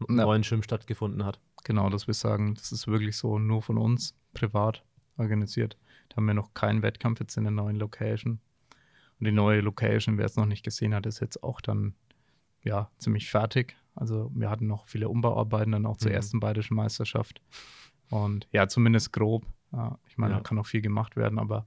Ja. 0.00 0.14
neuen 0.24 0.44
Schirm 0.44 0.62
stattgefunden 0.62 1.24
hat. 1.24 1.40
Genau, 1.64 1.88
dass 1.88 2.06
wir 2.06 2.14
sagen, 2.14 2.54
das 2.54 2.72
ist 2.72 2.86
wirklich 2.86 3.16
so 3.16 3.38
nur 3.38 3.62
von 3.62 3.78
uns 3.78 4.14
privat 4.34 4.84
organisiert. 5.16 5.76
Da 6.12 6.16
haben 6.16 6.26
wir 6.26 6.34
noch 6.34 6.52
keinen 6.52 6.82
Wettkampf 6.82 7.20
jetzt 7.20 7.36
in 7.38 7.44
der 7.44 7.50
neuen 7.52 7.76
Location. 7.76 8.38
Und 9.18 9.24
die 9.26 9.32
neue 9.32 9.60
Location, 9.62 10.18
wer 10.18 10.26
es 10.26 10.36
noch 10.36 10.44
nicht 10.46 10.62
gesehen 10.62 10.94
hat, 10.94 11.06
ist 11.06 11.20
jetzt 11.20 11.42
auch 11.42 11.60
dann 11.62 11.94
ja 12.62 12.90
ziemlich 12.98 13.30
fertig. 13.30 13.76
Also 13.94 14.30
wir 14.34 14.50
hatten 14.50 14.66
noch 14.66 14.86
viele 14.88 15.08
Umbauarbeiten 15.08 15.72
dann 15.72 15.86
auch 15.86 15.96
zur 15.96 16.10
Mhm. 16.10 16.16
ersten 16.16 16.40
bayerischen 16.40 16.74
Meisterschaft. 16.74 17.40
Und 18.10 18.46
ja, 18.52 18.68
zumindest 18.68 19.12
grob. 19.12 19.46
Ja, 19.72 19.98
ich 20.06 20.18
meine, 20.18 20.32
Ja. 20.34 20.38
da 20.38 20.42
kann 20.42 20.56
noch 20.56 20.66
viel 20.66 20.82
gemacht 20.82 21.16
werden, 21.16 21.38
aber 21.38 21.66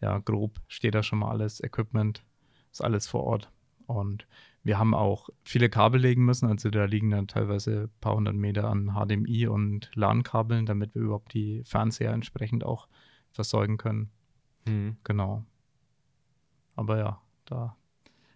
ja, 0.00 0.18
grob 0.18 0.60
steht 0.68 0.94
da 0.94 1.02
schon 1.02 1.18
mal 1.20 1.30
alles, 1.30 1.62
Equipment 1.62 2.22
ist 2.70 2.82
alles 2.82 3.08
vor 3.08 3.24
Ort. 3.24 3.50
Und 3.86 4.26
wir 4.62 4.78
haben 4.78 4.94
auch 4.94 5.28
viele 5.42 5.68
Kabel 5.68 6.00
legen 6.00 6.24
müssen, 6.24 6.48
also 6.48 6.70
da 6.70 6.84
liegen 6.84 7.10
dann 7.10 7.26
teilweise 7.26 7.84
ein 7.84 8.00
paar 8.00 8.14
hundert 8.14 8.36
Meter 8.36 8.68
an 8.68 8.92
HDMI 8.94 9.48
und 9.48 9.90
LAN-Kabeln, 9.94 10.66
damit 10.66 10.94
wir 10.94 11.02
überhaupt 11.02 11.34
die 11.34 11.62
Fernseher 11.64 12.12
entsprechend 12.12 12.64
auch 12.64 12.86
versorgen 13.32 13.76
können. 13.78 14.10
Mhm. 14.66 14.96
Genau. 15.04 15.44
Aber 16.76 16.98
ja, 16.98 17.20
da 17.44 17.76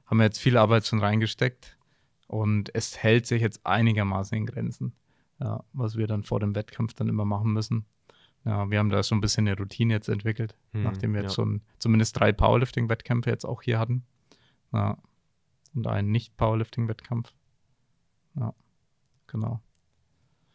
haben 0.06 0.18
wir 0.18 0.24
jetzt 0.24 0.38
viel 0.40 0.56
Arbeit 0.56 0.86
schon 0.86 1.00
reingesteckt 1.00 1.78
und 2.26 2.74
es 2.74 2.96
hält 2.98 3.26
sich 3.26 3.42
jetzt 3.42 3.64
einigermaßen 3.64 4.36
in 4.36 4.46
Grenzen, 4.46 4.92
ja, 5.38 5.64
was 5.72 5.96
wir 5.96 6.06
dann 6.06 6.22
vor 6.22 6.40
dem 6.40 6.54
Wettkampf 6.54 6.94
dann 6.94 7.08
immer 7.08 7.24
machen 7.24 7.52
müssen. 7.52 7.86
Ja, 8.44 8.70
wir 8.70 8.78
haben 8.78 8.90
da 8.90 9.02
schon 9.02 9.18
ein 9.18 9.22
bisschen 9.22 9.48
eine 9.48 9.56
Routine 9.56 9.94
jetzt 9.94 10.08
entwickelt, 10.08 10.54
Hm, 10.72 10.84
nachdem 10.84 11.14
wir 11.14 11.22
jetzt 11.22 11.32
ja. 11.32 11.42
schon 11.42 11.62
zumindest 11.78 12.18
drei 12.18 12.32
Powerlifting-Wettkämpfe 12.32 13.30
jetzt 13.30 13.44
auch 13.44 13.62
hier 13.62 13.78
hatten. 13.78 14.04
Ja, 14.72 14.98
und 15.74 15.86
einen 15.86 16.10
Nicht-Powerlifting-Wettkampf. 16.12 17.34
Ja, 18.36 18.54
genau. 19.26 19.60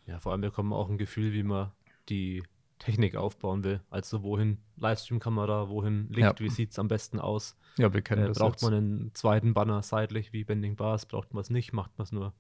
Ja, 0.06 0.20
vor 0.20 0.32
allem 0.32 0.42
bekommen 0.42 0.70
wir 0.70 0.78
auch 0.78 0.90
ein 0.90 0.98
Gefühl, 0.98 1.34
wie 1.34 1.44
man 1.44 1.72
die 2.10 2.44
Technik 2.82 3.16
aufbauen 3.16 3.64
will. 3.64 3.80
Also 3.90 4.24
wohin 4.24 4.58
Livestream-Kamera, 4.78 5.70
wohin 5.70 6.08
Licht, 6.10 6.20
Ja. 6.20 6.40
wie 6.40 6.50
sieht 6.50 6.72
es 6.72 6.80
am 6.80 6.88
besten 6.88 7.20
aus? 7.20 7.56
Ja, 7.78 7.94
wir 7.94 8.02
kennen 8.02 8.24
Äh, 8.24 8.28
das 8.30 8.40
braucht 8.40 8.54
jetzt. 8.56 8.64
man 8.64 8.74
einen 8.74 9.12
zweiten 9.14 9.54
Banner 9.54 9.82
seitlich 9.84 10.34
wie 10.34 10.44
Bending 10.44 10.76
Bars? 10.76 11.06
Braucht 11.06 11.34
man 11.34 11.42
es 11.42 11.50
nicht? 11.50 11.74
Macht 11.74 11.98
man 11.98 12.04
es 12.04 12.12
nur, 12.12 12.34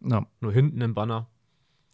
ja, 0.00 0.24
nur 0.40 0.52
hinten 0.52 0.80
im 0.80 0.94
Banner? 0.94 1.28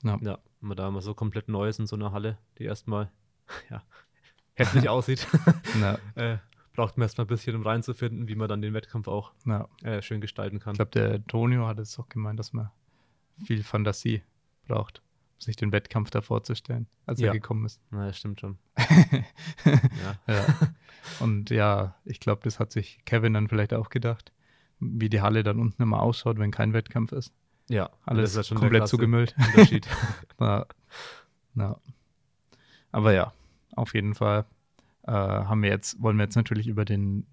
Ja. 0.02 0.18
ja, 0.20 0.38
wenn 0.60 0.68
man 0.68 0.76
da 0.76 0.88
immer 0.88 1.00
so 1.00 1.14
komplett 1.14 1.48
neu 1.48 1.68
ist 1.68 1.78
in 1.80 1.86
so 1.86 1.96
einer 1.96 2.12
Halle, 2.12 2.38
die 2.58 2.64
erstmal 2.64 3.10
ja, 3.70 3.82
hässlich 4.54 4.88
aussieht, 4.88 5.26
äh, 6.16 6.36
braucht 6.74 6.98
man 6.98 7.04
erstmal 7.06 7.24
ein 7.24 7.28
bisschen, 7.28 7.56
um 7.56 7.62
reinzufinden, 7.62 8.28
wie 8.28 8.34
man 8.34 8.48
dann 8.48 8.60
den 8.60 8.74
Wettkampf 8.74 9.08
auch 9.08 9.32
äh, 9.82 10.02
schön 10.02 10.20
gestalten 10.20 10.58
kann. 10.58 10.72
Ich 10.72 10.76
glaube, 10.78 10.90
der 10.90 11.26
Tonio 11.26 11.66
hat 11.66 11.78
es 11.78 11.98
auch 11.98 12.08
gemeint, 12.10 12.38
dass 12.38 12.52
man 12.52 12.70
viel 13.46 13.62
Fantasie 13.62 14.22
braucht, 14.68 15.02
sich 15.38 15.56
den 15.56 15.72
Wettkampf 15.72 16.10
da 16.10 16.20
vorzustellen, 16.22 16.86
als 17.04 17.20
Ja. 17.20 17.28
er 17.28 17.32
gekommen 17.34 17.66
ist. 17.66 17.80
Na, 17.90 18.06
das 18.06 18.18
stimmt 18.18 18.40
schon. 18.40 18.58
ja. 19.64 20.14
Ja. 20.34 20.46
Und 21.20 21.50
ja, 21.50 21.94
ich 22.04 22.20
glaube, 22.20 22.40
das 22.44 22.58
hat 22.58 22.72
sich 22.72 23.00
Kevin 23.04 23.34
dann 23.34 23.48
vielleicht 23.48 23.74
auch 23.74 23.90
gedacht, 23.90 24.32
wie 24.80 25.08
die 25.08 25.20
Halle 25.20 25.42
dann 25.42 25.58
unten 25.60 25.82
immer 25.82 26.00
ausschaut, 26.02 26.38
wenn 26.38 26.50
kein 26.50 26.72
Wettkampf 26.72 27.12
ist. 27.12 27.32
ja, 27.68 27.90
Alles 28.04 28.32
das 28.34 28.42
ist 28.42 28.48
schon 28.48 28.58
komplett 28.58 28.88
zugemüllt. 28.88 29.34
Unterschied. 29.38 29.86
Ja. 30.40 30.66
Ja. 31.54 31.76
Aber 32.92 33.12
ja, 33.14 33.32
auf 33.74 33.94
jeden 33.94 34.14
Fall 34.14 34.44
äh, 35.04 35.12
haben 35.12 35.62
wir 35.62 35.70
jetzt, 35.70 36.00
wollen 36.02 36.16
wir 36.18 36.24
jetzt 36.24 36.36
natürlich 36.36 36.66
über 36.66 36.84
den 36.84 37.26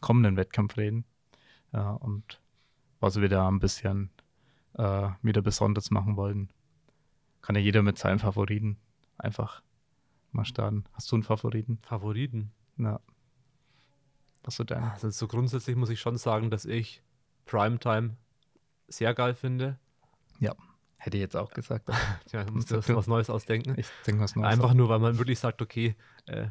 kommenden 0.00 0.36
Wettkampf 0.36 0.76
reden. 0.76 1.04
Ja, 1.72 1.90
und 1.90 2.40
was 3.00 3.20
wir 3.20 3.28
da 3.28 3.48
ein 3.48 3.58
bisschen 3.58 4.10
äh, 4.74 5.08
wieder 5.22 5.42
besonders 5.42 5.90
machen 5.90 6.16
wollen. 6.16 6.50
Kann 7.42 7.56
ja 7.56 7.62
jeder 7.62 7.82
mit 7.82 7.98
seinem 7.98 8.18
Favoriten 8.18 8.78
einfach 9.16 9.62
mal 10.32 10.44
starten. 10.44 10.84
Hast 10.92 11.10
du 11.10 11.16
einen 11.16 11.22
Favoriten? 11.22 11.78
Favoriten. 11.82 12.52
Ja. 12.76 13.00
Was 14.44 14.56
so 14.56 14.64
dein? 14.64 14.82
Also 14.82 15.10
so 15.10 15.26
grundsätzlich 15.28 15.76
muss 15.76 15.90
ich 15.90 16.00
schon 16.00 16.16
sagen, 16.16 16.50
dass 16.50 16.64
ich 16.64 17.02
Primetime 17.46 18.16
sehr 18.88 19.14
geil 19.14 19.34
finde. 19.34 19.78
Hätte 21.00 21.16
ich 21.16 21.20
jetzt 21.20 21.36
auch 21.36 21.50
gesagt. 21.50 21.86
Tja, 22.26 22.44
Sag 22.56 22.84
du. 22.86 22.96
was 22.96 23.06
Neues 23.06 23.30
ausdenken. 23.30 23.74
Ich 23.78 23.86
denke 24.04 24.20
was 24.20 24.34
Neues. 24.34 24.48
Einfach 24.52 24.74
nur, 24.74 24.88
weil 24.88 24.98
man 24.98 25.16
wirklich 25.16 25.38
sagt, 25.38 25.62
okay, 25.62 25.94
äh, 26.26 26.48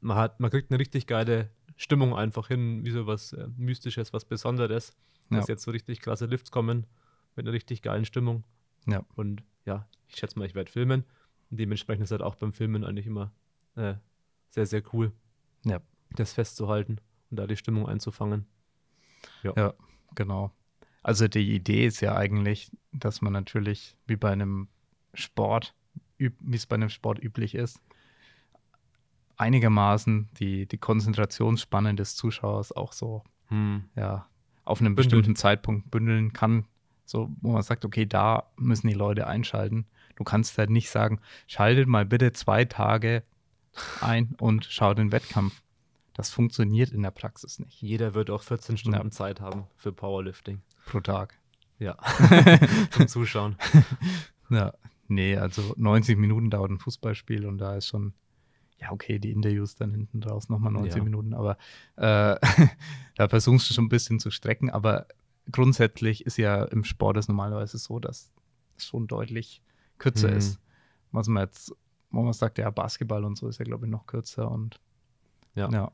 man, 0.00 0.16
hat, 0.16 0.40
man 0.40 0.50
kriegt 0.50 0.72
eine 0.72 0.80
richtig 0.80 1.06
geile 1.06 1.50
Stimmung 1.76 2.12
einfach 2.16 2.48
hin, 2.48 2.84
wie 2.84 2.90
so 2.90 3.06
was 3.06 3.32
äh, 3.32 3.46
Mystisches, 3.56 4.12
was 4.12 4.24
Besonderes. 4.24 4.92
Dass 5.30 5.46
Ja. 5.46 5.52
jetzt 5.54 5.62
so 5.62 5.70
richtig 5.70 6.00
krasse 6.00 6.26
Lifts 6.26 6.50
kommen 6.50 6.84
mit 7.36 7.46
einer 7.46 7.52
richtig 7.52 7.80
geilen 7.80 8.04
Stimmung. 8.04 8.42
Ja. 8.86 9.04
Und 9.14 9.44
ja, 9.66 9.86
ich 10.08 10.16
schätze 10.16 10.38
mal, 10.38 10.46
ich 10.46 10.54
werde 10.54 10.70
filmen. 10.70 11.04
Und 11.50 11.60
dementsprechend 11.60 12.04
ist 12.04 12.10
halt 12.10 12.22
auch 12.22 12.34
beim 12.36 12.52
Filmen 12.52 12.84
eigentlich 12.84 13.06
immer 13.06 13.32
äh, 13.76 13.94
sehr, 14.50 14.66
sehr 14.66 14.82
cool, 14.92 15.12
Ja. 15.64 15.80
das 16.12 16.32
festzuhalten 16.32 16.98
und 17.30 17.36
da 17.38 17.46
die 17.46 17.56
Stimmung 17.56 17.88
einzufangen. 17.88 18.46
Ja, 19.42 19.74
genau. 20.14 20.50
Also 21.02 21.28
die 21.28 21.54
Idee 21.54 21.86
ist 21.86 22.00
ja 22.00 22.16
eigentlich, 22.16 22.70
dass 22.92 23.20
man 23.22 23.32
natürlich 23.32 23.96
wie 24.06 24.16
bei 24.16 24.30
einem 24.32 24.68
Sport, 25.14 25.74
wie 26.18 26.32
es 26.52 26.66
bei 26.66 26.74
einem 26.74 26.88
Sport 26.88 27.22
üblich 27.22 27.54
ist, 27.54 27.80
einigermaßen 29.36 30.28
die, 30.38 30.66
die 30.66 30.78
Konzentrationsspanne 30.78 31.94
des 31.94 32.16
Zuschauers 32.16 32.72
auch 32.72 32.92
so 32.92 33.22
ja, 33.94 34.26
auf 34.64 34.80
einem 34.80 34.94
Bündelt. 34.94 34.96
bestimmten 34.96 35.36
Zeitpunkt 35.36 35.90
bündeln 35.90 36.32
kann. 36.32 36.66
So, 37.06 37.30
wo 37.40 37.52
man 37.52 37.62
sagt, 37.62 37.84
okay, 37.84 38.04
da 38.04 38.50
müssen 38.56 38.88
die 38.88 38.94
Leute 38.94 39.26
einschalten. 39.26 39.86
Du 40.16 40.24
kannst 40.24 40.58
halt 40.58 40.70
nicht 40.70 40.90
sagen, 40.90 41.20
schaltet 41.46 41.88
mal 41.88 42.04
bitte 42.04 42.32
zwei 42.32 42.64
Tage 42.64 43.22
ein 44.00 44.34
und 44.38 44.64
schau 44.68 44.92
den 44.94 45.12
Wettkampf. 45.12 45.62
Das 46.14 46.30
funktioniert 46.30 46.90
in 46.92 47.02
der 47.02 47.10
Praxis 47.10 47.58
nicht. 47.58 47.80
Jeder 47.82 48.14
wird 48.14 48.30
auch 48.30 48.42
14 48.42 48.76
Stunden 48.78 48.98
Ja. 48.98 49.10
Zeit 49.10 49.40
haben 49.40 49.64
für 49.76 49.92
Powerlifting. 49.92 50.62
Pro 50.86 51.00
Tag. 51.00 51.34
Ja. 51.78 51.96
Zum 52.90 53.06
Zuschauen. 53.06 53.56
Ja, 54.48 54.72
nee, 55.08 55.36
also 55.36 55.74
90 55.76 56.16
Minuten 56.16 56.48
dauert 56.50 56.70
ein 56.70 56.78
Fußballspiel 56.78 57.44
und 57.46 57.58
da 57.58 57.76
ist 57.76 57.88
schon, 57.88 58.14
ja, 58.80 58.90
okay, 58.92 59.18
die 59.18 59.30
Interviews 59.30 59.74
dann 59.76 59.90
hinten 59.92 60.22
draus 60.22 60.48
nochmal 60.48 60.72
90 60.72 60.96
Ja. 60.96 61.04
Minuten, 61.04 61.34
aber 61.34 61.58
äh, 61.96 62.36
da 63.16 63.28
versuchst 63.28 63.68
du 63.68 63.74
schon 63.74 63.84
ein 63.84 63.90
bisschen 63.90 64.18
zu 64.18 64.30
strecken, 64.30 64.70
aber 64.70 65.06
grundsätzlich 65.52 66.26
ist 66.26 66.36
ja 66.38 66.64
im 66.64 66.84
Sport 66.84 67.16
es 67.16 67.28
normalerweise 67.28 67.78
so, 67.78 67.98
dass 67.98 68.32
es 68.76 68.86
schon 68.86 69.06
deutlich 69.06 69.62
kürzer 69.98 70.30
Mhm. 70.30 70.36
ist. 70.36 70.58
Was 71.12 71.28
man 71.28 71.44
jetzt, 71.44 71.72
wo 72.10 72.22
man 72.22 72.32
sagt, 72.32 72.58
ja, 72.58 72.70
Basketball 72.70 73.24
und 73.24 73.36
so 73.36 73.48
ist 73.48 73.58
ja, 73.58 73.64
glaube 73.64 73.86
ich, 73.86 73.90
noch 73.90 74.06
kürzer 74.06 74.50
und 74.50 74.80
Ja. 75.54 75.70
ja, 75.70 75.90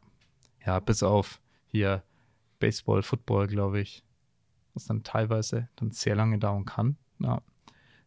ja 0.66 0.80
bis 0.80 1.02
auf 1.02 1.40
hier 1.66 2.02
Baseball, 2.58 3.02
Football, 3.02 3.46
glaube 3.46 3.80
ich, 3.80 4.02
was 4.74 4.86
dann 4.86 5.02
teilweise 5.02 5.68
dann 5.76 5.90
sehr 5.92 6.14
lange 6.16 6.38
dauern 6.38 6.64
kann. 6.64 6.96
Ja. 7.18 7.42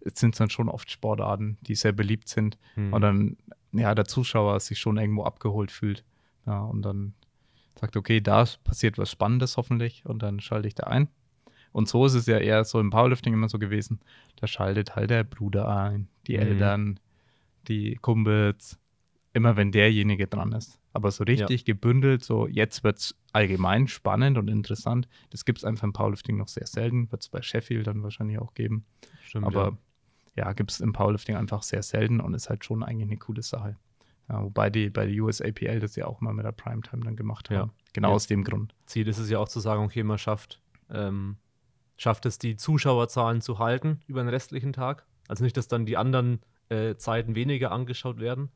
Es 0.01 0.19
sind 0.19 0.39
dann 0.39 0.49
schon 0.49 0.69
oft 0.69 0.91
Sportarten, 0.91 1.57
die 1.61 1.75
sehr 1.75 1.91
beliebt 1.93 2.27
sind 2.29 2.57
Hm. 2.75 2.93
und 2.93 3.01
dann 3.01 3.37
ja 3.71 3.93
der 3.95 4.05
Zuschauer 4.05 4.59
sich 4.59 4.79
schon 4.79 4.97
irgendwo 4.97 5.23
abgeholt 5.23 5.71
fühlt. 5.71 6.03
Ja, 6.45 6.59
und 6.61 6.81
dann 6.83 7.13
sagt, 7.79 7.97
okay, 7.97 8.21
da 8.21 8.45
passiert 8.63 8.97
was 8.97 9.09
Spannendes 9.11 9.57
hoffentlich 9.57 10.05
und 10.05 10.21
dann 10.21 10.39
schalte 10.39 10.67
ich 10.67 10.75
da 10.75 10.83
ein. 10.87 11.07
Und 11.75 11.89
so 11.89 12.05
ist 12.05 12.13
es 12.13 12.25
ja 12.25 12.37
eher 12.37 12.63
so 12.63 12.79
im 12.79 12.89
Powerlifting 12.89 13.33
immer 13.33 13.49
so 13.49 13.59
gewesen. 13.59 13.99
Da 14.37 14.47
schaltet 14.47 14.95
halt 14.95 15.09
der 15.09 15.25
Bruder 15.25 15.67
ein, 15.67 16.07
die 16.25 16.35
Mhm. 16.37 16.39
Eltern, 16.43 16.99
die 17.67 17.95
Kumpels, 17.95 18.79
immer 19.33 19.57
wenn 19.57 19.73
derjenige 19.73 20.25
dran 20.27 20.53
ist. 20.53 20.79
Aber 20.93 21.11
so 21.11 21.25
richtig 21.25 21.65
gebündelt, 21.65 22.23
so 22.23 22.47
jetzt 22.47 22.85
wird 22.85 22.99
es 22.99 23.15
allgemein 23.33 23.89
spannend 23.89 24.37
und 24.37 24.47
interessant. 24.47 25.09
Das 25.31 25.43
gibt 25.43 25.57
es 25.57 25.65
einfach 25.65 25.83
im 25.83 25.91
Powerlifting 25.91 26.37
noch 26.37 26.47
sehr 26.47 26.65
selten. 26.65 27.11
Wird 27.11 27.23
es 27.23 27.27
bei 27.27 27.41
Sheffield 27.41 27.87
dann 27.87 28.03
wahrscheinlich 28.03 28.39
auch 28.39 28.53
geben. 28.53 28.85
Stimmt, 29.25 29.45
Aber 29.45 29.77
ja, 30.37 30.53
gibt 30.53 30.71
es 30.71 30.79
im 30.79 30.93
Powerlifting 30.93 31.35
einfach 31.35 31.61
sehr 31.61 31.83
selten 31.83 32.21
und 32.21 32.33
ist 32.35 32.49
halt 32.49 32.63
schon 32.63 32.83
eigentlich 32.83 33.09
eine 33.09 33.17
coole 33.17 33.41
Sache. 33.41 33.75
Ja, 34.29 34.41
wobei 34.41 34.69
die 34.69 34.89
bei 34.89 35.07
der 35.07 35.21
USAPL 35.21 35.81
das 35.81 35.97
ja 35.97 36.05
auch 36.07 36.21
mal 36.21 36.33
mit 36.33 36.45
der 36.45 36.53
Primetime 36.53 37.03
dann 37.03 37.17
gemacht 37.17 37.49
Ja. 37.49 37.59
haben. 37.59 37.71
Genau 37.91 38.11
Ja. 38.11 38.15
aus 38.15 38.27
dem 38.27 38.45
Grund. 38.45 38.73
Ziel 38.85 39.09
ist 39.09 39.17
es 39.17 39.29
ja 39.29 39.39
auch 39.39 39.49
zu 39.49 39.59
sagen, 39.59 39.83
okay, 39.83 40.03
man 40.03 40.17
schafft, 40.17 40.61
ähm, 40.89 41.35
schafft 41.97 42.25
es, 42.25 42.39
die 42.39 42.57
Zuschauerzahlen 42.57 43.41
zu 43.41 43.59
halten 43.59 44.01
über 44.07 44.21
den 44.21 44.29
restlichen 44.29 44.73
Tag. 44.73 45.05
Also 45.27 45.43
nicht, 45.43 45.57
dass 45.57 45.67
dann 45.67 45.85
die 45.85 45.97
anderen 45.97 46.41
äh, 46.69 46.95
Zeiten 46.95 47.35
weniger 47.35 47.71
angeschaut 47.71 48.19
werden, 48.19 48.49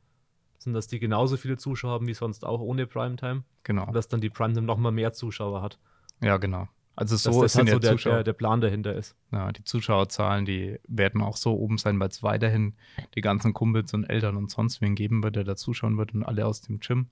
sondern 0.58 0.78
dass 0.78 0.88
die 0.88 1.00
genauso 1.00 1.38
viele 1.38 1.58
Zuschauer 1.58 1.94
haben 1.94 2.08
wie 2.08 2.14
sonst 2.14 2.46
auch 2.46 2.60
ohne 2.60 2.86
Primetime. 2.86 3.44
Genau. 3.64 3.88
Und 3.88 3.94
dass 3.94 4.08
dann 4.08 4.22
die 4.22 4.30
Primetime 4.30 4.66
nochmal 4.66 4.92
mehr 4.92 5.14
Zuschauer 5.14 5.62
hat. 5.62 5.80
Ja, 6.22 6.38
genau. 6.38 6.68
Also 7.00 7.16
Dass 7.16 7.24
so 7.24 7.42
das 7.42 7.54
sind 7.54 7.72
halt 7.72 7.82
so 7.82 7.96
der, 7.96 7.96
der, 7.96 8.24
der 8.26 8.34
Plan 8.34 8.60
dahinter 8.60 8.94
ist. 8.94 9.16
Ja, 9.32 9.54
die 9.54 9.64
Zuschauerzahlen, 9.64 10.44
die 10.44 10.80
werden 10.86 11.22
auch 11.22 11.38
so 11.38 11.56
oben 11.56 11.78
sein, 11.78 11.98
weil 11.98 12.10
es 12.10 12.24
weiterhin 12.24 12.74
die 13.16 13.22
ganzen 13.22 13.54
Kumpels 13.54 13.94
und 13.94 14.04
Eltern 14.04 14.36
und 14.36 14.52
sonst 14.52 14.82
wen 14.82 14.96
geben 14.96 15.24
wird, 15.24 15.38
der 15.38 15.46
da 15.46 15.56
zuschauen 15.56 15.98
wird 15.98 16.14
und 16.14 16.24
alle 16.24 16.46
aus 16.46 16.60
dem 16.60 16.82
Gym. 16.82 17.08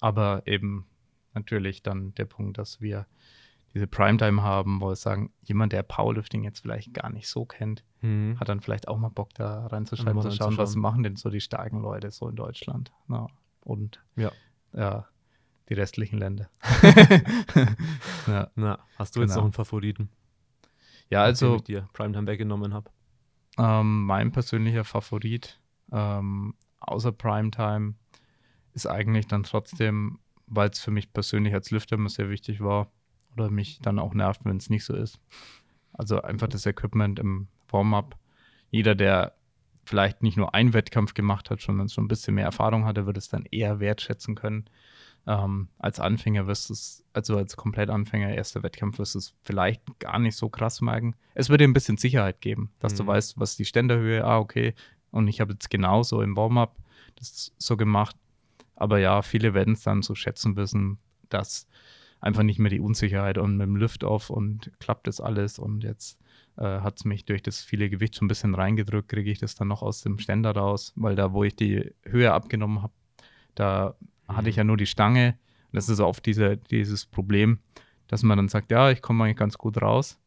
Aber 0.00 0.42
eben 0.44 0.84
natürlich 1.32 1.82
dann 1.82 2.14
der 2.16 2.26
Punkt, 2.26 2.58
dass 2.58 2.82
wir 2.82 3.06
diese 3.76 3.86
Primetime 3.86 4.42
haben, 4.42 4.80
wo 4.80 4.88
wir 4.88 4.96
sagen, 4.96 5.34
jemand, 5.42 5.74
der 5.74 5.82
Powerlifting 5.82 6.42
jetzt 6.44 6.60
vielleicht 6.60 6.94
gar 6.94 7.10
nicht 7.10 7.28
so 7.28 7.44
kennt, 7.44 7.84
hat 8.40 8.48
dann 8.48 8.60
vielleicht 8.62 8.88
auch 8.88 8.96
mal 8.96 9.10
Bock 9.10 9.34
da 9.34 9.66
reinzuschreiben, 9.66 10.22
zu 10.22 10.30
schauen, 10.30 10.56
was 10.56 10.76
machen 10.76 11.02
denn 11.02 11.16
so 11.16 11.28
die 11.28 11.42
starken 11.42 11.82
Leute 11.82 12.10
so 12.10 12.26
in 12.26 12.36
Deutschland. 12.36 12.90
Ja, 13.10 13.26
und 13.60 14.02
Ja. 14.14 14.32
ja, 14.72 15.06
die 15.68 15.74
restlichen 15.74 16.16
Länder. 16.18 16.48
ja. 18.26 18.50
Na, 18.54 18.78
hast 18.96 19.14
du 19.14 19.20
jetzt 19.20 19.30
Genau. 19.32 19.40
noch 19.40 19.44
einen 19.44 19.52
Favoriten? 19.52 20.08
ja, 21.10 21.22
also 21.22 21.56
ich 21.56 21.64
dir 21.64 21.86
Primetime 21.92 22.26
weggenommen 22.26 22.72
habe. 22.72 22.90
Ähm, 23.58 24.04
mein 24.04 24.32
persönlicher 24.32 24.84
Favorit, 24.84 25.60
ähm, 25.92 26.54
außer 26.80 27.12
Primetime, 27.12 27.92
ist 28.72 28.86
eigentlich 28.86 29.26
dann 29.26 29.42
trotzdem 29.42 30.18
weil 30.46 30.70
es 30.70 30.78
für 30.78 30.92
mich 30.92 31.12
persönlich 31.12 31.52
als 31.54 31.72
Lüfter 31.72 31.96
immer 31.96 32.08
sehr 32.08 32.30
wichtig 32.30 32.60
war 32.60 32.88
oder 33.36 33.50
mich 33.50 33.78
dann 33.80 33.98
auch 33.98 34.14
nervt, 34.14 34.44
wenn 34.44 34.56
es 34.56 34.70
nicht 34.70 34.84
so 34.84 34.94
ist. 34.94 35.18
Also 35.92 36.22
einfach 36.22 36.48
das 36.48 36.66
Equipment 36.66 37.18
im 37.18 37.48
Warm-up. 37.68 38.16
Jeder, 38.70 38.94
der 38.94 39.34
vielleicht 39.84 40.22
nicht 40.22 40.36
nur 40.36 40.54
einen 40.54 40.72
Wettkampf 40.72 41.14
gemacht 41.14 41.50
hat, 41.50 41.60
sondern 41.60 41.88
schon 41.88 42.04
ein 42.04 42.08
bisschen 42.08 42.34
mehr 42.34 42.44
Erfahrung 42.44 42.84
hatte, 42.84 43.06
wird 43.06 43.16
es 43.16 43.28
dann 43.28 43.46
eher 43.50 43.78
wertschätzen 43.80 44.34
können. 44.34 44.64
Ähm, 45.28 45.68
als 45.78 45.98
Anfänger 46.00 46.46
wirst 46.46 46.68
du 46.68 46.72
es, 46.74 47.04
also 47.12 47.36
als 47.36 47.56
Komplettanfänger, 47.56 48.34
erster 48.34 48.62
Wettkampf 48.62 48.98
wirst 48.98 49.14
du 49.14 49.18
es 49.18 49.34
vielleicht 49.42 49.82
gar 49.98 50.18
nicht 50.18 50.36
so 50.36 50.48
krass 50.48 50.80
merken. 50.80 51.14
Es 51.34 51.48
wird 51.48 51.60
dir 51.60 51.68
ein 51.68 51.72
bisschen 51.72 51.96
Sicherheit 51.96 52.40
geben, 52.40 52.70
dass 52.78 52.92
Mhm. 52.94 52.98
du 52.98 53.06
weißt, 53.08 53.38
was 53.38 53.56
die 53.56 53.64
Ständerhöhe, 53.64 54.24
ah, 54.24 54.38
okay, 54.38 54.74
und 55.10 55.28
ich 55.28 55.40
habe 55.40 55.52
jetzt 55.52 55.70
genauso 55.70 56.20
im 56.20 56.36
Warm-up 56.36 56.76
das 57.16 57.52
so 57.58 57.76
gemacht. 57.76 58.16
Aber 58.74 58.98
ja, 58.98 59.22
viele 59.22 59.54
werden 59.54 59.74
es 59.74 59.82
dann 59.82 60.02
so 60.02 60.14
schätzen 60.14 60.54
wissen, 60.56 60.98
dass 61.28 61.66
einfach 62.20 62.42
nicht 62.42 62.58
mehr 62.58 62.70
die 62.70 62.80
Unsicherheit 62.80 63.38
und 63.38 63.56
mit 63.56 63.66
dem 63.66 63.76
Lift-Off 63.76 64.30
und 64.30 64.72
klappt 64.78 65.06
das 65.06 65.20
alles 65.20 65.58
und 65.58 65.84
jetzt 65.84 66.18
äh, 66.56 66.80
hat 66.80 66.98
es 66.98 67.04
mich 67.04 67.24
durch 67.24 67.42
das 67.42 67.62
viele 67.62 67.90
Gewicht 67.90 68.16
schon 68.16 68.26
ein 68.26 68.28
bisschen 68.28 68.54
reingedrückt, 68.54 69.08
kriege 69.08 69.30
ich 69.30 69.38
das 69.38 69.54
dann 69.54 69.68
noch 69.68 69.82
aus 69.82 70.02
dem 70.02 70.18
Ständer 70.18 70.52
raus, 70.52 70.92
weil 70.96 71.14
da, 71.14 71.32
wo 71.32 71.44
ich 71.44 71.54
die 71.54 71.92
Höhe 72.04 72.32
abgenommen 72.32 72.82
habe, 72.82 72.92
da 73.54 73.94
hatte 74.28 74.50
ich 74.50 74.56
ja 74.56 74.64
nur 74.64 74.76
die 74.76 74.86
Stange. 74.86 75.38
Das 75.72 75.88
ist 75.88 76.00
oft 76.00 76.24
diese, 76.24 76.56
dieses 76.56 77.06
Problem, 77.06 77.58
dass 78.08 78.22
man 78.22 78.38
dann 78.38 78.48
sagt, 78.48 78.70
ja, 78.70 78.90
ich 78.90 79.02
komme 79.02 79.24
eigentlich 79.24 79.36
ganz 79.36 79.58
gut 79.58 79.80
raus, 79.82 80.18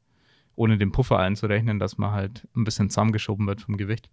ohne 0.56 0.78
den 0.78 0.92
Puffer 0.92 1.18
einzurechnen, 1.18 1.80
dass 1.80 1.98
man 1.98 2.12
halt 2.12 2.48
ein 2.56 2.64
bisschen 2.64 2.90
zusammengeschoben 2.90 3.48
wird 3.48 3.62
vom 3.62 3.78
Gewicht. 3.78 4.10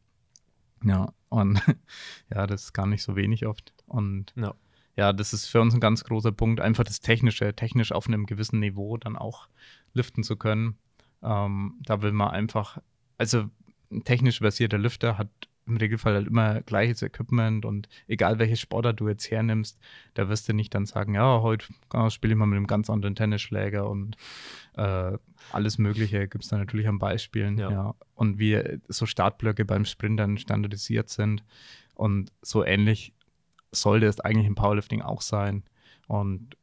Ja, 0.85 1.13
und 1.29 1.61
ja, 2.35 2.47
das 2.47 2.65
ist 2.65 2.73
gar 2.73 2.87
nicht 2.87 3.03
so 3.03 3.17
wenig 3.17 3.47
oft. 3.47 3.73
Und 3.87 4.33
Ja. 4.37 4.55
Ja, 4.97 5.13
das 5.13 5.33
ist 5.33 5.47
für 5.47 5.61
uns 5.61 5.75
ein 5.75 5.81
ganz 5.81 6.05
großer 6.05 6.33
Punkt, 6.33 6.61
einfach 6.61 6.85
das 6.85 7.01
Technische, 7.01 7.55
technisch 7.55 7.93
auf 7.93 8.09
einem 8.09 8.27
gewissen 8.27 8.61
Niveau 8.61 8.97
dann 8.97 9.17
auch 9.17 9.49
liften 9.93 10.23
zu 10.23 10.37
können. 10.37 10.79
Ähm, 11.23 11.79
da 11.85 12.03
will 12.03 12.13
man 12.13 12.31
einfach, 12.31 12.79
also 13.19 13.45
ein 13.91 14.05
technisch 14.05 14.39
versierter 14.39 14.79
Lüfter 14.79 15.19
hat 15.19 15.29
im 15.67 15.77
Regelfall 15.77 16.15
halt 16.15 16.29
immer 16.29 16.63
gleiches 16.63 17.03
Equipment 17.03 17.65
und 17.65 17.89
egal 18.07 18.39
welche 18.39 18.57
Sportart 18.57 19.01
du 19.01 19.09
jetzt 19.09 19.31
hernimmst, 19.31 19.79
da 20.15 20.29
wirst 20.29 20.49
du 20.49 20.53
nicht 20.53 20.75
dann 20.75 20.87
sagen, 20.87 21.15
ja, 21.15 21.41
heute 21.43 21.67
äh, 21.93 22.09
spiele 22.09 22.35
ich 22.35 22.39
mal 22.39 22.47
mit 22.47 22.57
einem 22.57 22.69
ganz 22.69 22.89
anderen 22.89 23.17
Tennisschläger 23.17 23.89
und 23.89 24.17
äh, 24.75 25.19
alles 25.53 25.79
Mögliche 25.79 26.29
gibt 26.29 26.45
es 26.45 26.51
da 26.51 26.57
natürlich 26.57 26.89
an 26.89 26.99
Beispielen. 26.99 27.59
Ja. 27.59 27.71
Ja. 27.71 27.95
Und 28.15 28.39
wie 28.39 28.79
so 28.89 29.07
Startblöcke 29.07 29.65
beim 29.65 29.85
Sprintern 29.85 30.39
standardisiert 30.39 31.09
sind 31.09 31.43
und 31.95 32.31
so 32.43 32.65
ähnlich 32.65 33.13
sollte 33.81 34.07
es 34.07 34.21
eigentlich 34.21 34.47
im 34.47 34.55
Powerlifting 34.55 35.03
auch 35.03 35.21
sein. 35.21 35.65
Und 36.09 36.57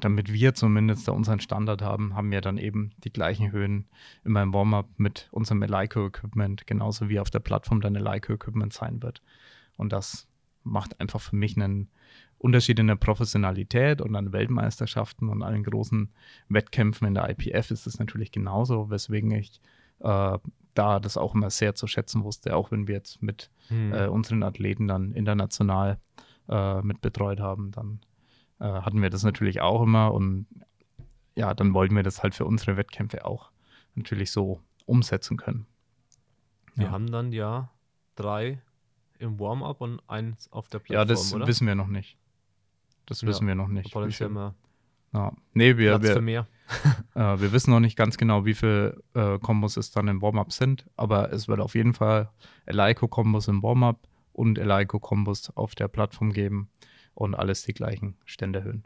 damit 0.00 0.32
wir 0.32 0.54
zumindest 0.54 1.08
da 1.08 1.12
unseren 1.12 1.40
Standard 1.40 1.82
haben, 1.82 2.14
haben 2.14 2.30
wir 2.30 2.40
dann 2.40 2.58
eben 2.58 2.90
die 3.04 3.12
gleichen 3.12 3.52
Höhen 3.52 3.86
immer 4.24 4.42
im 4.42 4.52
Warm-up 4.52 4.88
mit 4.96 5.28
unserem 5.30 5.62
Eleiko-Equipment, 5.62 6.66
genauso 6.66 7.08
wie 7.08 7.20
auf 7.20 7.30
der 7.30 7.40
Plattform 7.40 7.80
dann 7.80 7.96
Eleiko-Equipment 7.96 8.72
sein 8.72 9.02
wird. 9.02 9.22
Und 9.76 9.92
das 9.92 10.26
macht 10.64 11.00
einfach 11.00 11.20
für 11.20 11.36
mich 11.36 11.56
einen 11.56 11.88
Unterschied 12.38 12.78
in 12.78 12.88
der 12.88 12.96
Professionalität 12.96 14.02
und 14.02 14.14
an 14.14 14.32
Weltmeisterschaften 14.32 15.28
und 15.28 15.42
allen 15.42 15.64
großen 15.64 16.10
Wettkämpfen 16.48 17.06
in 17.06 17.14
der 17.14 17.30
IPF 17.30 17.70
ist 17.70 17.86
es 17.86 17.98
natürlich 17.98 18.30
genauso, 18.30 18.90
weswegen 18.90 19.30
ich 19.30 19.60
äh, 20.00 20.38
da 20.74 21.00
das 21.00 21.16
auch 21.16 21.34
immer 21.34 21.48
sehr 21.48 21.74
zu 21.74 21.86
schätzen 21.86 22.24
wusste, 22.24 22.54
auch 22.54 22.70
wenn 22.70 22.86
wir 22.88 22.96
jetzt 22.96 23.22
mit 23.22 23.50
Hm. 23.68 23.92
äh, 23.92 24.06
unseren 24.06 24.42
Athleten 24.42 24.86
dann 24.86 25.12
international 25.12 25.98
äh, 26.48 26.82
mit 26.82 27.00
betreut 27.00 27.40
haben, 27.40 27.72
dann 27.72 28.00
äh, 28.60 28.64
hatten 28.64 29.02
wir 29.02 29.10
das 29.10 29.22
natürlich 29.22 29.60
auch 29.60 29.82
immer 29.82 30.12
und 30.12 30.46
ja, 31.34 31.52
dann 31.54 31.74
wollten 31.74 31.94
wir 31.94 32.02
das 32.02 32.22
halt 32.22 32.34
für 32.34 32.44
unsere 32.46 32.76
Wettkämpfe 32.76 33.24
auch 33.24 33.50
natürlich 33.94 34.30
so 34.30 34.60
umsetzen 34.86 35.36
können. 35.36 35.66
Wir 36.74 36.86
ja. 36.86 36.90
haben 36.92 37.10
dann 37.10 37.32
ja 37.32 37.70
drei 38.14 38.60
im 39.18 39.38
Warm-up 39.38 39.80
und 39.80 40.00
eins 40.08 40.50
auf 40.52 40.68
der 40.68 40.80
Ja, 40.80 41.04
Plattform, 41.04 41.08
das 41.08 41.34
oder? 41.34 41.46
wissen 41.46 41.66
wir 41.66 41.74
noch 41.74 41.88
nicht. 41.88 42.16
Das 43.06 43.22
Ja, 43.22 43.28
wissen 43.28 43.46
wir 43.46 43.54
noch 43.54 43.68
nicht. 43.68 43.94
wie 43.94 44.12
viel- 44.12 44.28
mal 44.28 44.54
ja. 45.12 45.32
Nee, 45.54 45.76
wir, 45.78 45.98
Platz 45.98 46.08
für 46.08 46.14
wir, 46.16 46.22
mehr. 46.22 46.46
äh, 47.14 47.40
wir 47.40 47.52
wissen 47.52 47.70
noch 47.70 47.80
nicht 47.80 47.96
ganz 47.96 48.18
genau, 48.18 48.44
wie 48.44 48.54
viele 48.54 49.02
äh, 49.14 49.38
Kombos 49.38 49.76
es 49.76 49.90
dann 49.90 50.08
im 50.08 50.20
Warm-up 50.20 50.52
sind, 50.52 50.86
aber 50.96 51.32
es 51.32 51.48
wird 51.48 51.60
auf 51.60 51.74
jeden 51.74 51.94
Fall 51.94 52.30
Eleiko-Kombos 52.66 53.48
im 53.48 53.62
Warm-up 53.62 53.98
und 54.36 54.58
Eleiko-Kombos 54.58 55.50
auf 55.56 55.74
der 55.74 55.88
Plattform 55.88 56.32
geben 56.32 56.68
und 57.14 57.34
alles 57.34 57.62
die 57.62 57.72
gleichen. 57.72 58.16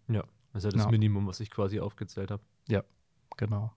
Ja, 0.09 0.23
das 0.53 0.65
ist 0.65 0.65
ja 0.65 0.71
das 0.79 0.85
Ja. 0.87 0.91
Minimum, 0.91 1.27
was 1.27 1.41
ich 1.41 1.51
quasi 1.51 1.81
aufgezählt 1.81 2.31
habe. 2.31 2.43
Genau. 3.37 3.73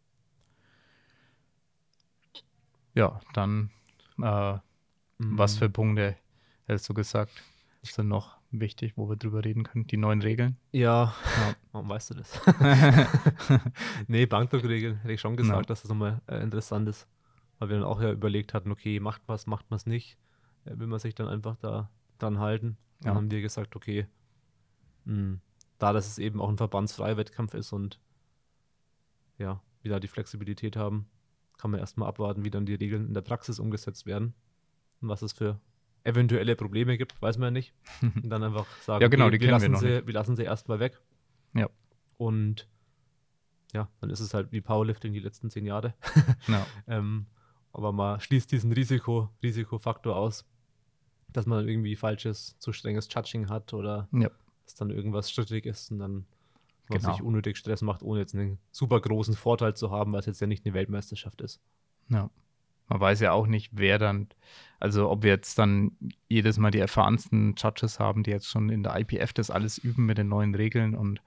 Ja, 2.95 3.19
dann, 3.33 3.71
äh, 4.21 4.57
was 5.17 5.55
Mhm. 5.55 5.59
für 5.59 5.69
Punkte 5.69 6.15
hättest 6.65 6.89
du 6.89 6.93
gesagt, 6.93 7.31
sind 7.81 8.07
noch 8.07 8.37
wichtig, 8.51 8.93
wo 8.97 9.09
wir 9.09 9.15
drüber 9.15 9.43
reden 9.43 9.63
können? 9.63 9.87
Die 9.87 9.97
neuen 9.97 10.21
Regeln? 10.21 10.57
Ja, 10.71 11.15
Ja. 11.37 11.55
warum 11.71 11.89
weißt 11.89 12.11
du 12.11 12.13
das? 12.15 12.39
nee, 14.07 14.25
Bankdruckregeln 14.25 14.97
hätte 14.97 15.13
ich 15.13 15.21
schon 15.21 15.35
gesagt, 15.35 15.69
dass 15.69 15.81
das 15.81 15.89
nochmal 15.89 16.21
äh, 16.27 16.41
interessant 16.41 16.87
ist. 16.87 17.07
Weil 17.59 17.69
wir 17.69 17.77
dann 17.77 17.85
auch 17.85 18.01
ja 18.01 18.11
überlegt 18.11 18.53
hatten, 18.53 18.71
okay, 18.71 18.99
macht 18.99 19.27
man 19.27 19.35
es, 19.35 19.47
macht 19.47 19.69
man 19.71 19.77
es 19.77 19.85
nicht. 19.85 20.17
Äh, 20.65 20.77
will 20.79 20.87
man 20.87 20.99
sich 20.99 21.15
dann 21.15 21.27
einfach 21.27 21.55
da 21.57 21.89
dran 22.19 22.39
halten. 22.39 22.77
Dann 23.01 23.11
Ja. 23.13 23.15
haben 23.15 23.31
wir 23.31 23.41
gesagt, 23.41 23.75
okay, 23.75 24.07
mh, 25.05 25.37
da 25.79 25.93
das 25.93 26.07
es 26.07 26.17
eben 26.19 26.39
auch 26.39 26.49
ein 26.49 26.57
verbandsfreier 26.57 27.17
Wettkampf 27.17 27.53
ist 27.53 27.73
und 27.73 27.99
ja, 29.37 29.61
wir 29.81 29.91
da 29.91 29.99
die 29.99 30.07
Flexibilität 30.07 30.75
haben, 30.75 31.07
kann 31.57 31.71
man 31.71 31.79
erstmal 31.79 32.07
abwarten, 32.07 32.45
wie 32.45 32.49
dann 32.49 32.65
die 32.65 32.75
Regeln 32.75 33.07
in 33.07 33.13
der 33.13 33.21
Praxis 33.21 33.59
umgesetzt 33.59 34.05
werden 34.05 34.33
und 35.01 35.09
was 35.09 35.21
es 35.21 35.33
für 35.33 35.59
eventuelle 36.05 36.55
Probleme 36.55 36.97
gibt, 36.97 37.21
weiß 37.21 37.37
man 37.37 37.47
ja 37.47 37.51
nicht. 37.51 37.73
Und 38.01 38.29
dann 38.29 38.43
einfach 38.43 38.65
sagen, 38.81 39.01
Ja, 39.01 39.07
genau, 39.07 39.27
okay, 39.27 39.37
die 39.37 39.41
wir, 39.41 39.47
wir 39.47 39.51
lassen 39.53 39.71
noch 39.71 39.79
sie, 39.79 39.87
nicht. 39.87 40.07
wir 40.07 40.13
lassen 40.13 40.35
sie 40.35 40.43
erstmal 40.43 40.79
weg. 40.81 40.99
Ja. 41.53 41.69
Und 42.17 42.67
ja, 43.73 43.87
dann 44.01 44.09
ist 44.09 44.19
es 44.19 44.33
halt 44.33 44.51
wie 44.51 44.59
Powerlifting 44.61 45.13
die 45.13 45.19
letzten 45.19 45.49
zehn 45.49 45.65
Jahre. 45.65 45.93
ja. 46.47 46.65
ähm, 46.87 47.25
aber 47.71 47.91
man 47.93 48.19
schließt 48.19 48.51
diesen 48.51 48.71
Risiko, 48.73 49.29
Risikofaktor 49.41 50.15
aus, 50.15 50.45
dass 51.33 51.45
man 51.45 51.67
irgendwie 51.67 51.95
falsches, 51.95 52.55
zu 52.59 52.71
strenges 52.73 53.07
Judging 53.11 53.49
hat 53.49 53.73
oder 53.73 54.07
Ja. 54.11 54.29
dass 54.65 54.75
dann 54.75 54.89
irgendwas 54.89 55.29
strittig 55.29 55.65
ist 55.65 55.91
und 55.91 55.99
dann 55.99 56.25
man 56.89 56.99
Genau. 56.99 57.11
sich 57.13 57.21
unnötig 57.23 57.57
Stress 57.57 57.81
macht, 57.81 58.03
ohne 58.03 58.19
jetzt 58.19 58.35
einen 58.35 58.59
super 58.71 58.99
großen 58.99 59.35
Vorteil 59.35 59.73
zu 59.75 59.89
haben, 59.91 60.11
weil 60.11 60.19
es 60.19 60.25
jetzt 60.25 60.41
ja 60.41 60.47
nicht 60.47 60.65
eine 60.65 60.73
Weltmeisterschaft 60.73 61.41
ist. 61.41 61.59
Ja. 62.09 62.29
Man 62.89 62.99
weiß 62.99 63.21
ja 63.21 63.31
auch 63.31 63.47
nicht, 63.47 63.71
wer 63.73 63.97
dann, 63.97 64.27
also 64.79 65.09
ob 65.09 65.23
wir 65.23 65.31
jetzt 65.31 65.57
dann 65.57 65.91
jedes 66.27 66.57
Mal 66.57 66.71
die 66.71 66.79
erfahrensten 66.79 67.55
Judges 67.57 67.99
haben, 67.99 68.23
die 68.23 68.31
jetzt 68.31 68.47
schon 68.49 68.69
in 68.69 68.83
der 68.83 68.99
IPF 68.99 69.31
das 69.31 69.49
alles 69.49 69.77
üben 69.77 70.05
mit 70.05 70.17
den 70.17 70.27
neuen 70.27 70.53
Regeln 70.53 70.93
und 70.93 71.21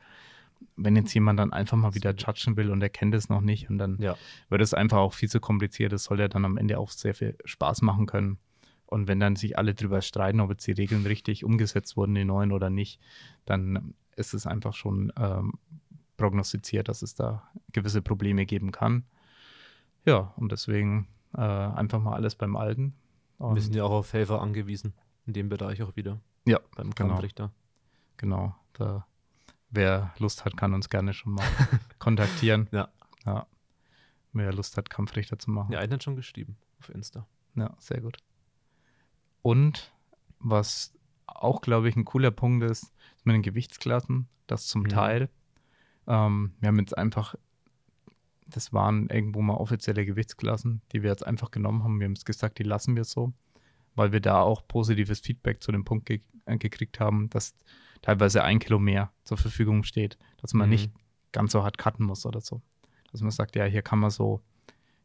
wenn 0.77 0.95
jetzt 0.97 1.13
jemand 1.15 1.39
dann 1.41 1.53
einfach 1.55 1.77
mal 1.79 1.95
wieder 1.95 2.15
judgen 2.15 2.57
will 2.59 2.71
und 2.71 2.83
er 2.83 2.91
kennt 2.91 3.15
es 3.15 3.29
noch 3.31 3.41
nicht 3.41 3.69
und 3.71 3.79
dann 3.79 3.97
Ja. 4.01 4.17
wird 4.51 4.61
es 4.61 4.75
einfach 4.75 4.99
auch 4.99 5.15
viel 5.15 5.31
zu 5.31 5.41
kompliziert. 5.41 5.93
Das 5.93 6.05
soll 6.05 6.21
ja 6.21 6.29
dann 6.29 6.45
am 6.45 6.59
Ende 6.59 6.79
auch 6.79 6.91
sehr 6.91 7.15
viel 7.15 7.37
Spaß 7.47 7.81
machen 7.83 8.05
können. 8.07 8.39
Und 8.87 9.09
wenn 9.09 9.19
dann 9.21 9.37
sich 9.37 9.59
alle 9.59 9.75
drüber 9.75 10.01
streiten, 10.01 10.41
ob 10.41 10.51
jetzt 10.51 10.67
die 10.67 10.73
Regeln 10.73 11.07
richtig 11.07 11.45
umgesetzt 11.45 11.97
wurden, 11.97 12.15
die 12.15 12.25
neuen 12.25 12.53
oder 12.53 12.71
nicht, 12.71 13.01
dann 13.45 13.95
ist 14.15 14.33
es 14.33 14.47
einfach 14.47 14.75
schon 14.75 15.13
ähm, 15.19 15.55
prognostiziert, 16.17 16.89
dass 16.89 17.03
es 17.03 17.15
da 17.15 17.49
gewisse 17.73 18.01
Probleme 18.03 18.47
geben 18.47 18.71
kann. 18.73 19.05
Ja, 20.05 20.33
und 20.37 20.53
deswegen 20.53 21.09
äh, 21.35 21.41
einfach 21.41 22.01
mal 22.01 22.15
alles 22.15 22.37
beim 22.37 22.57
Alten. 22.57 22.95
Und, 23.39 23.57
Wir 23.57 23.63
sind 23.63 23.75
ja 23.75 23.85
auch 23.85 23.91
auf 23.91 24.13
Helfer 24.13 24.41
angewiesen, 24.41 24.95
in 25.27 25.33
dem 25.33 25.49
Bereich 25.49 25.83
auch 25.83 25.97
wieder, 25.97 26.21
ja, 26.47 26.61
beim 26.77 26.91
Genau. 26.93 27.11
Kampfrichter. 27.11 27.53
genau. 28.17 28.55
Da, 28.73 29.07
wer 29.71 30.15
Lust 30.19 30.45
hat, 30.45 30.57
kann 30.57 30.75
uns 30.75 30.89
gerne 30.89 31.13
schon 31.13 31.33
mal 31.33 31.45
kontaktieren. 31.99 32.69
Ja. 32.71 32.89
ja. 33.27 33.47
Wer 34.33 34.53
Lust 34.53 34.77
hat, 34.77 34.91
Kampfrichter 34.91 35.39
zu 35.39 35.51
machen. 35.51 35.73
Ja, 35.73 35.81
einer 35.81 35.95
hat 35.95 36.05
schon 36.05 36.15
geschrieben 36.17 36.57
auf 36.79 36.89
Insta. 36.91 37.27
Ja, 37.57 37.75
sehr 37.79 38.01
gut. 38.01 38.19
Und 39.47 39.93
was 40.41 40.93
auch, 41.29 41.61
glaube 41.61 41.89
ich, 41.89 41.95
ein 41.95 42.05
cooler 42.05 42.33
Punkt 42.33 42.65
ist, 42.65 42.93
ist 43.17 43.27
mit 43.27 43.35
den 43.35 43.43
Gewichtsklassen, 43.43 44.27
das 44.49 44.67
zum 44.67 44.83
Mhm. 44.83 44.89
Teil. 44.89 45.29
Ähm, 46.09 46.55
wir 46.59 46.67
haben 46.67 46.81
jetzt 46.81 46.99
einfach, 46.99 47.37
das 48.49 48.73
waren 48.73 49.09
irgendwo 49.09 49.43
mal 49.43 49.55
offizielle 49.55 50.05
Gewichtsklassen, 50.05 50.83
die 50.91 51.05
wir 51.05 51.11
jetzt 51.11 51.25
einfach 51.25 51.53
genommen 51.53 51.85
haben. 51.85 52.01
Wir 52.01 52.07
haben 52.07 52.15
jetzt 52.15 52.27
gesagt, 52.27 52.59
die 52.59 52.65
lassen 52.65 52.97
wir 52.97 53.05
so, 53.05 53.35
weil 53.95 54.11
wir 54.11 54.19
da 54.21 54.41
auch 54.41 54.67
positives 54.67 55.21
Feedback 55.21 55.63
zu 55.63 55.71
dem 55.71 55.85
Punkt 55.85 56.07
ge 56.07 56.23
äh, 56.47 56.59
gekriegt 56.59 56.99
haben, 56.99 57.31
dass 57.31 57.55
teilweise 58.03 58.43
ein 58.43 58.59
Kilo 58.59 58.81
mehr 58.81 59.13
zur 59.23 59.37
Verfügung 59.37 59.85
steht, 59.85 60.19
dass 60.39 60.55
man 60.55 60.67
Mhm. 60.67 60.73
nicht 60.73 60.93
ganz 61.31 61.53
so 61.53 61.63
hart 61.63 61.79
cutten 61.79 62.05
muss 62.05 62.27
oder 62.27 62.41
so. 62.41 62.63
Dass 63.13 63.21
man 63.21 63.31
sagt, 63.31 63.55
ja, 63.55 63.65
hier 63.67 63.83
kann 63.83 64.01
man 64.01 64.11
so 64.11 64.43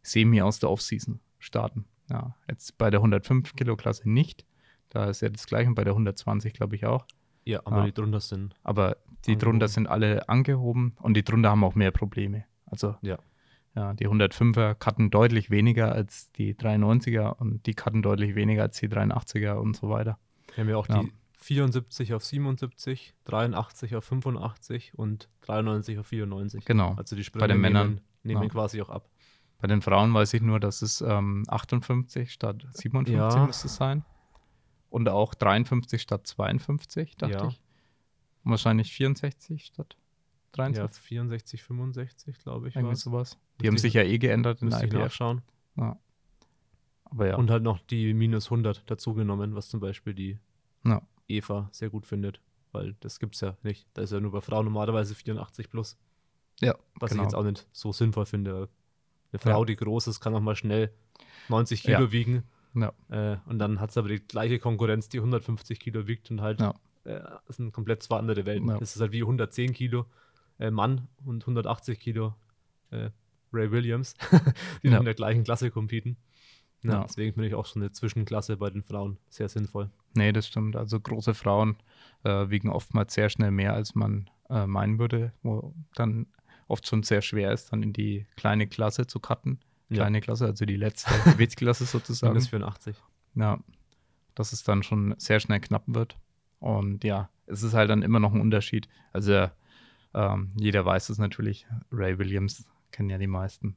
semi 0.02 0.42
aus 0.42 0.58
der 0.58 0.72
Offseason 0.72 1.20
starten. 1.38 1.86
Ja, 2.12 2.36
jetzt 2.50 2.78
bei 2.78 2.90
der 2.90 3.00
105 3.00 3.56
Kilo 3.56 3.76
Klasse 3.78 4.10
nicht. 4.10 4.46
Da 4.90 5.06
ist 5.10 5.22
ja 5.22 5.30
das 5.30 5.48
gleiche 5.48 5.70
und 5.70 5.76
bei 5.76 5.84
der 5.86 5.94
120 5.94 6.54
glaube 6.54 6.76
ich 6.76 6.86
auch. 6.86 7.06
Ja, 7.46 7.62
aber 7.66 7.78
Ja. 7.80 7.86
die 7.86 7.94
drunter 7.94 8.20
sind. 8.20 8.54
Aber 8.64 8.98
Die 9.26 9.38
drunter 9.38 9.66
Angehoben. 9.66 9.68
sind 9.74 9.88
alle 9.88 10.30
angehoben 10.30 10.96
und 11.02 11.16
die 11.16 11.24
drunter 11.24 11.50
haben 11.52 11.64
auch 11.64 11.76
mehr 11.76 11.92
Probleme. 11.92 12.44
Also 12.66 12.96
Ja. 13.02 13.18
ja, 13.76 13.94
die 13.94 14.08
105er 14.10 14.76
cutten 14.76 15.10
deutlich 15.10 15.50
weniger 15.50 15.92
als 15.94 16.32
die 16.34 16.54
93er 16.54 17.38
und 17.40 17.66
die 17.66 17.74
cutten 17.74 18.02
deutlich 18.02 18.36
weniger 18.36 18.64
als 18.64 18.80
die 18.80 18.90
83er 18.90 19.54
und 19.54 19.76
so 19.78 19.90
weiter. 19.90 20.18
Wir 20.56 20.64
haben 20.64 20.70
ja 20.70 20.78
auch 20.78 20.90
Ja. 20.90 21.02
die 21.04 21.12
74 21.38 22.14
auf 22.14 22.24
77, 22.26 23.14
83 23.26 23.96
auf 23.96 24.04
85 24.06 24.94
und 24.98 25.30
93 25.42 25.98
auf 26.00 26.08
94. 26.08 26.66
Genau. 26.66 26.94
Also 26.96 27.16
die 27.16 27.24
Sprünge 27.24 27.48
den 27.48 27.62
Männern, 27.62 27.88
nehmen, 27.88 28.02
nehmen 28.24 28.44
ja. 28.44 28.50
quasi 28.50 28.82
auch 28.82 28.90
ab. 28.90 29.08
Bei 29.62 29.68
den 29.68 29.82
Frauen 29.82 30.14
weiß 30.14 30.34
ich 30.34 30.42
nur, 30.42 30.60
dass 30.60 30.82
es 30.82 31.02
ähm, 31.02 31.44
58 31.48 32.32
statt 32.34 32.66
57 32.72 33.16
Ja. 33.16 33.46
müsste 33.46 33.68
es 33.68 33.76
sein. 33.76 34.04
Und 34.90 35.08
auch 35.08 35.34
53 35.36 36.02
statt 36.02 36.26
52, 36.28 37.16
dachte 37.16 37.34
Ja. 37.38 37.48
ich. 37.48 37.62
Und 38.44 38.52
wahrscheinlich 38.52 38.92
64 38.92 39.66
statt 39.66 39.96
Ja, 39.98 40.64
63. 40.64 41.02
64, 41.04 41.64
65, 41.64 42.40
glaube 42.40 42.68
ich. 42.70 42.76
irgendwie 42.76 42.90
war's. 42.94 43.02
sowas. 43.02 43.38
Die 43.62 43.64
Müsste 43.64 43.68
haben 43.68 43.76
ich- 43.76 43.82
sich 43.84 43.94
ja 43.94 44.02
eh 44.04 44.18
geändert 44.18 44.62
in 44.62 44.70
ich 44.70 44.74
IPF. 44.76 44.94
nachschauen. 44.94 45.42
Ja. 45.78 45.98
Aber 47.06 47.28
ja. 47.28 47.36
Und 47.38 47.50
halt 47.52 47.64
noch 47.64 47.80
die 47.80 48.14
minus 48.14 48.50
100 48.50 48.90
dazugenommen, 48.90 49.54
was 49.56 49.70
zum 49.70 49.80
Beispiel 49.80 50.14
die 50.14 50.40
ja. 50.84 51.02
Eva 51.28 51.70
sehr 51.72 51.90
gut 51.90 52.06
findet. 52.06 52.42
Weil 52.74 52.96
das 53.02 53.20
gibt 53.20 53.36
es 53.36 53.42
ja 53.42 53.58
nicht. 53.64 53.86
Da 53.94 54.02
ist 54.02 54.12
ja 54.12 54.20
nur 54.22 54.32
bei 54.32 54.40
Frauen 54.42 54.66
normalerweise 54.66 55.14
84 55.14 55.70
plus. 55.70 55.98
ja, 56.62 56.76
Was 57.00 57.12
genau. 57.12 57.24
ich 57.24 57.28
jetzt 57.28 57.36
auch 57.36 57.44
nicht 57.44 57.68
so 57.74 57.92
sinnvoll 57.92 58.26
finde. 58.26 58.70
Eine 59.32 59.40
Frau, 59.40 59.60
Ja. 59.62 59.66
die 59.66 59.76
groß 59.76 60.08
ist, 60.08 60.20
kann 60.20 60.34
auch 60.36 60.40
mal 60.42 60.56
schnell 60.56 60.92
90 61.50 61.84
Kilo 61.84 62.02
Ja. 62.06 62.12
wiegen. 62.12 62.44
Ja. 62.74 62.94
Äh, 63.10 63.38
und 63.48 63.60
dann 63.60 63.80
hat 63.80 63.92
sie 63.92 64.00
aber 64.00 64.10
die 64.10 64.20
gleiche 64.20 64.60
Konkurrenz, 64.60 65.10
die 65.10 65.20
150 65.20 65.80
Kilo 65.80 66.08
wiegt 66.08 66.32
und 66.32 66.42
halt, 66.42 66.62
äh, 66.62 67.20
das 67.48 67.58
sind 67.58 67.74
komplett 67.74 68.04
zwei 68.04 68.18
andere 68.18 68.46
Welten. 68.46 68.68
Das 68.80 68.96
ist 68.96 69.02
halt 69.02 69.12
wie 69.12 69.22
110 69.24 69.74
Kilo 69.74 70.06
äh, 70.60 70.72
Mann 70.72 71.08
und 71.26 71.44
180 71.44 72.00
Kilo 72.00 72.36
äh, 72.92 73.10
Ray 73.54 73.72
Williams, 73.72 74.16
die 74.84 74.88
in 74.88 75.04
der 75.04 75.14
gleichen 75.14 75.44
Klasse 75.44 75.72
competen. 75.72 76.16
Ja. 76.84 77.04
Deswegen 77.04 77.34
finde 77.34 77.48
ich 77.50 77.54
auch 77.56 77.66
so 77.66 77.80
eine 77.80 77.92
Zwischenklasse 77.92 78.58
bei 78.58 78.70
den 78.70 78.84
Frauen 78.84 79.18
sehr 79.30 79.50
sinnvoll. 79.50 79.92
Nee, 80.16 80.32
das 80.32 80.48
stimmt. 80.48 80.76
Also 80.76 81.00
große 81.00 81.34
Frauen 81.34 81.76
äh, 82.24 82.50
wiegen 82.50 82.70
oftmals 82.70 83.14
sehr 83.14 83.30
schnell 83.30 83.52
mehr, 83.52 83.74
als 83.74 83.94
man 83.94 84.30
äh, 84.50 84.66
meinen 84.66 84.98
würde, 84.98 85.32
wo 85.44 85.74
dann 85.96 86.26
oft 86.72 86.88
schon 86.88 87.04
sehr 87.04 87.22
schwer 87.22 87.52
ist, 87.52 87.72
dann 87.72 87.84
in 87.84 87.94
die 87.94 88.26
kleine 88.36 88.68
Klasse 88.68 89.08
zu 89.08 89.20
cutten. 89.20 89.60
Ja. 89.90 89.98
Kleine 89.98 90.22
Klasse, 90.22 90.46
also 90.46 90.66
die 90.66 90.78
letzte 90.78 91.14
Gewichtsklasse 91.32 91.86
sozusagen. 91.86 92.34
Minus 92.34 92.48
84. 92.48 92.96
Ja, 93.36 93.60
dass 94.36 94.54
es 94.54 94.64
dann 94.64 94.84
schon 94.84 95.14
sehr 95.18 95.40
schnell 95.40 95.60
knapp 95.60 95.84
wird. 95.88 96.18
Und 96.60 97.04
ja, 97.04 97.30
es 97.48 97.64
ist 97.64 97.74
halt 97.74 97.90
dann 97.90 98.02
immer 98.02 98.20
noch 98.20 98.34
ein 98.34 98.42
Unterschied. 98.42 98.88
Also 99.12 99.50
ähm, 100.14 100.52
jeder 100.56 100.86
weiß 100.86 101.10
es 101.10 101.18
natürlich, 101.18 101.68
Ray 101.92 102.18
Williams 102.18 102.66
kennen 102.92 103.10
ja 103.10 103.18
die 103.18 103.28
meisten. 103.28 103.76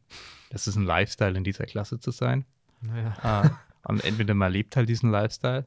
Das 0.50 0.66
ist 0.66 0.76
ein 0.76 0.84
Lifestyle, 0.84 1.36
in 1.36 1.44
dieser 1.44 1.66
Klasse 1.66 1.98
zu 1.98 2.10
sein. 2.10 2.44
Naja. 2.80 3.44
Äh, 3.44 3.50
und 3.88 4.04
entweder 4.04 4.34
man 4.34 4.52
lebt 4.52 4.76
halt 4.76 4.88
diesen 4.88 5.10
Lifestyle 5.10 5.66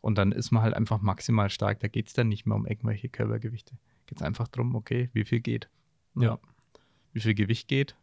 und 0.00 0.18
dann 0.18 0.32
ist 0.32 0.50
man 0.50 0.62
halt 0.62 0.74
einfach 0.74 1.00
maximal 1.00 1.50
stark. 1.50 1.80
Da 1.80 1.88
geht 1.88 2.08
es 2.08 2.12
dann 2.12 2.28
nicht 2.28 2.46
mehr 2.46 2.56
um 2.56 2.66
irgendwelche 2.66 3.08
Körpergewichte. 3.08 3.76
Geht 4.06 4.18
es 4.18 4.22
einfach 4.22 4.48
darum, 4.48 4.74
okay, 4.74 5.10
wie 5.12 5.24
viel 5.24 5.40
geht. 5.40 5.68
Ja. 6.14 6.38
Wie 7.12 7.20
viel 7.20 7.34
Gewicht 7.34 7.68
geht 7.68 7.96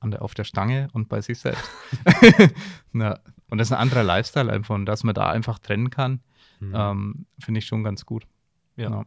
an 0.00 0.10
der, 0.10 0.22
auf 0.22 0.34
der 0.34 0.44
Stange 0.44 0.88
und 0.92 1.08
bei 1.08 1.20
sich 1.20 1.38
selbst. 1.38 1.68
ja. 2.94 3.18
Und 3.48 3.58
das 3.58 3.68
ist 3.68 3.72
ein 3.72 3.78
anderer 3.80 4.02
Lifestyle 4.02 4.50
einfach. 4.52 4.74
Und 4.74 4.86
dass 4.86 5.04
man 5.04 5.14
da 5.14 5.28
einfach 5.30 5.58
trennen 5.58 5.90
kann, 5.90 6.20
Mhm. 6.60 6.72
ähm, 6.76 7.26
finde 7.38 7.58
ich 7.58 7.66
schon 7.66 7.82
ganz 7.82 8.04
gut. 8.04 8.26
ja. 8.76 9.04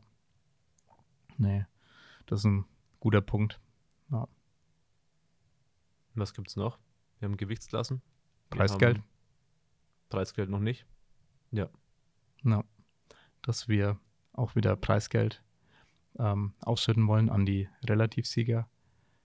Nee, 1.37 1.65
das 2.25 2.39
ist 2.41 2.45
ein 2.45 2.65
guter 2.99 3.21
Punkt. 3.21 3.59
Ja. 4.11 4.27
Was 6.15 6.33
gibt 6.33 6.47
es 6.47 6.55
noch? 6.55 6.77
Wir 7.19 7.27
haben 7.27 7.37
Gewichtsklassen. 7.37 8.01
Wir 8.49 8.57
Preisgeld. 8.57 8.97
haben 8.97 9.03
Preisgeld 10.09 10.49
noch 10.49 10.59
nicht. 10.59 10.85
Ja. 11.51 11.69
Ja, 12.43 12.63
dass 13.41 13.67
wir 13.67 13.99
auch 14.33 14.55
wieder 14.55 14.75
Preisgeld 14.75 15.43
ähm, 16.19 16.53
ausschütten 16.61 17.07
wollen 17.07 17.29
an 17.29 17.45
die 17.45 17.67
Relativsieger. 17.83 18.67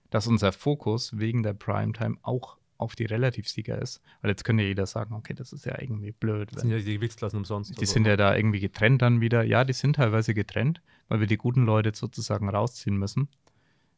Dass 0.09 0.27
unser 0.27 0.51
Fokus 0.51 1.17
wegen 1.17 1.43
der 1.43 1.53
Primetime 1.53 2.17
auch 2.23 2.57
auf 2.79 2.95
die 2.95 3.05
Relativsieger 3.05 3.79
ist. 3.81 4.01
Weil 4.21 4.31
jetzt 4.31 4.45
könnte 4.45 4.63
ja 4.63 4.69
jeder 4.69 4.85
sagen, 4.85 5.13
okay, 5.13 5.33
das 5.33 5.51
ist 5.51 5.65
ja 5.65 5.79
irgendwie 5.79 6.13
blöd. 6.13 6.49
Das 6.53 6.61
sind 6.61 6.71
ja 6.71 6.77
die 6.77 6.95
Gewichtsklassen 6.95 7.37
umsonst. 7.37 7.71
die 7.71 7.79
also- 7.79 7.93
sind 7.93 8.07
ja 8.07 8.15
da 8.15 8.35
irgendwie 8.35 8.61
getrennt 8.61 9.01
dann 9.01 9.19
wieder. 9.21 9.43
Ja, 9.43 9.65
die 9.65 9.73
sind 9.73 9.97
teilweise 9.97 10.33
getrennt, 10.33 10.81
weil 11.09 11.19
wir 11.19 11.27
die 11.27 11.37
guten 11.37 11.65
Leute 11.65 11.91
sozusagen 11.93 12.49
rausziehen 12.49 12.97
müssen. 12.97 13.27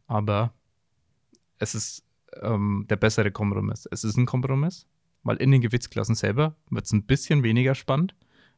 Aber 0.08 0.54
es 1.60 1.76
ist 1.76 2.04
ähm, 2.42 2.86
der 2.90 2.96
bessere 2.96 3.32
Kompromiss. 3.32 3.88
Es 3.92 4.04
ist 4.04 4.18
ein 4.18 4.26
Kompromiss, 4.26 4.88
weil 5.22 5.38
in 5.38 5.52
den 5.52 5.62
Gewichtsklassen 5.62 6.16
selber 6.16 6.56
wird 6.72 6.86
es 6.86 6.92
ein 6.92 7.04
bisschen 7.04 7.44
weniger 7.44 7.76
spannend. 7.76 8.16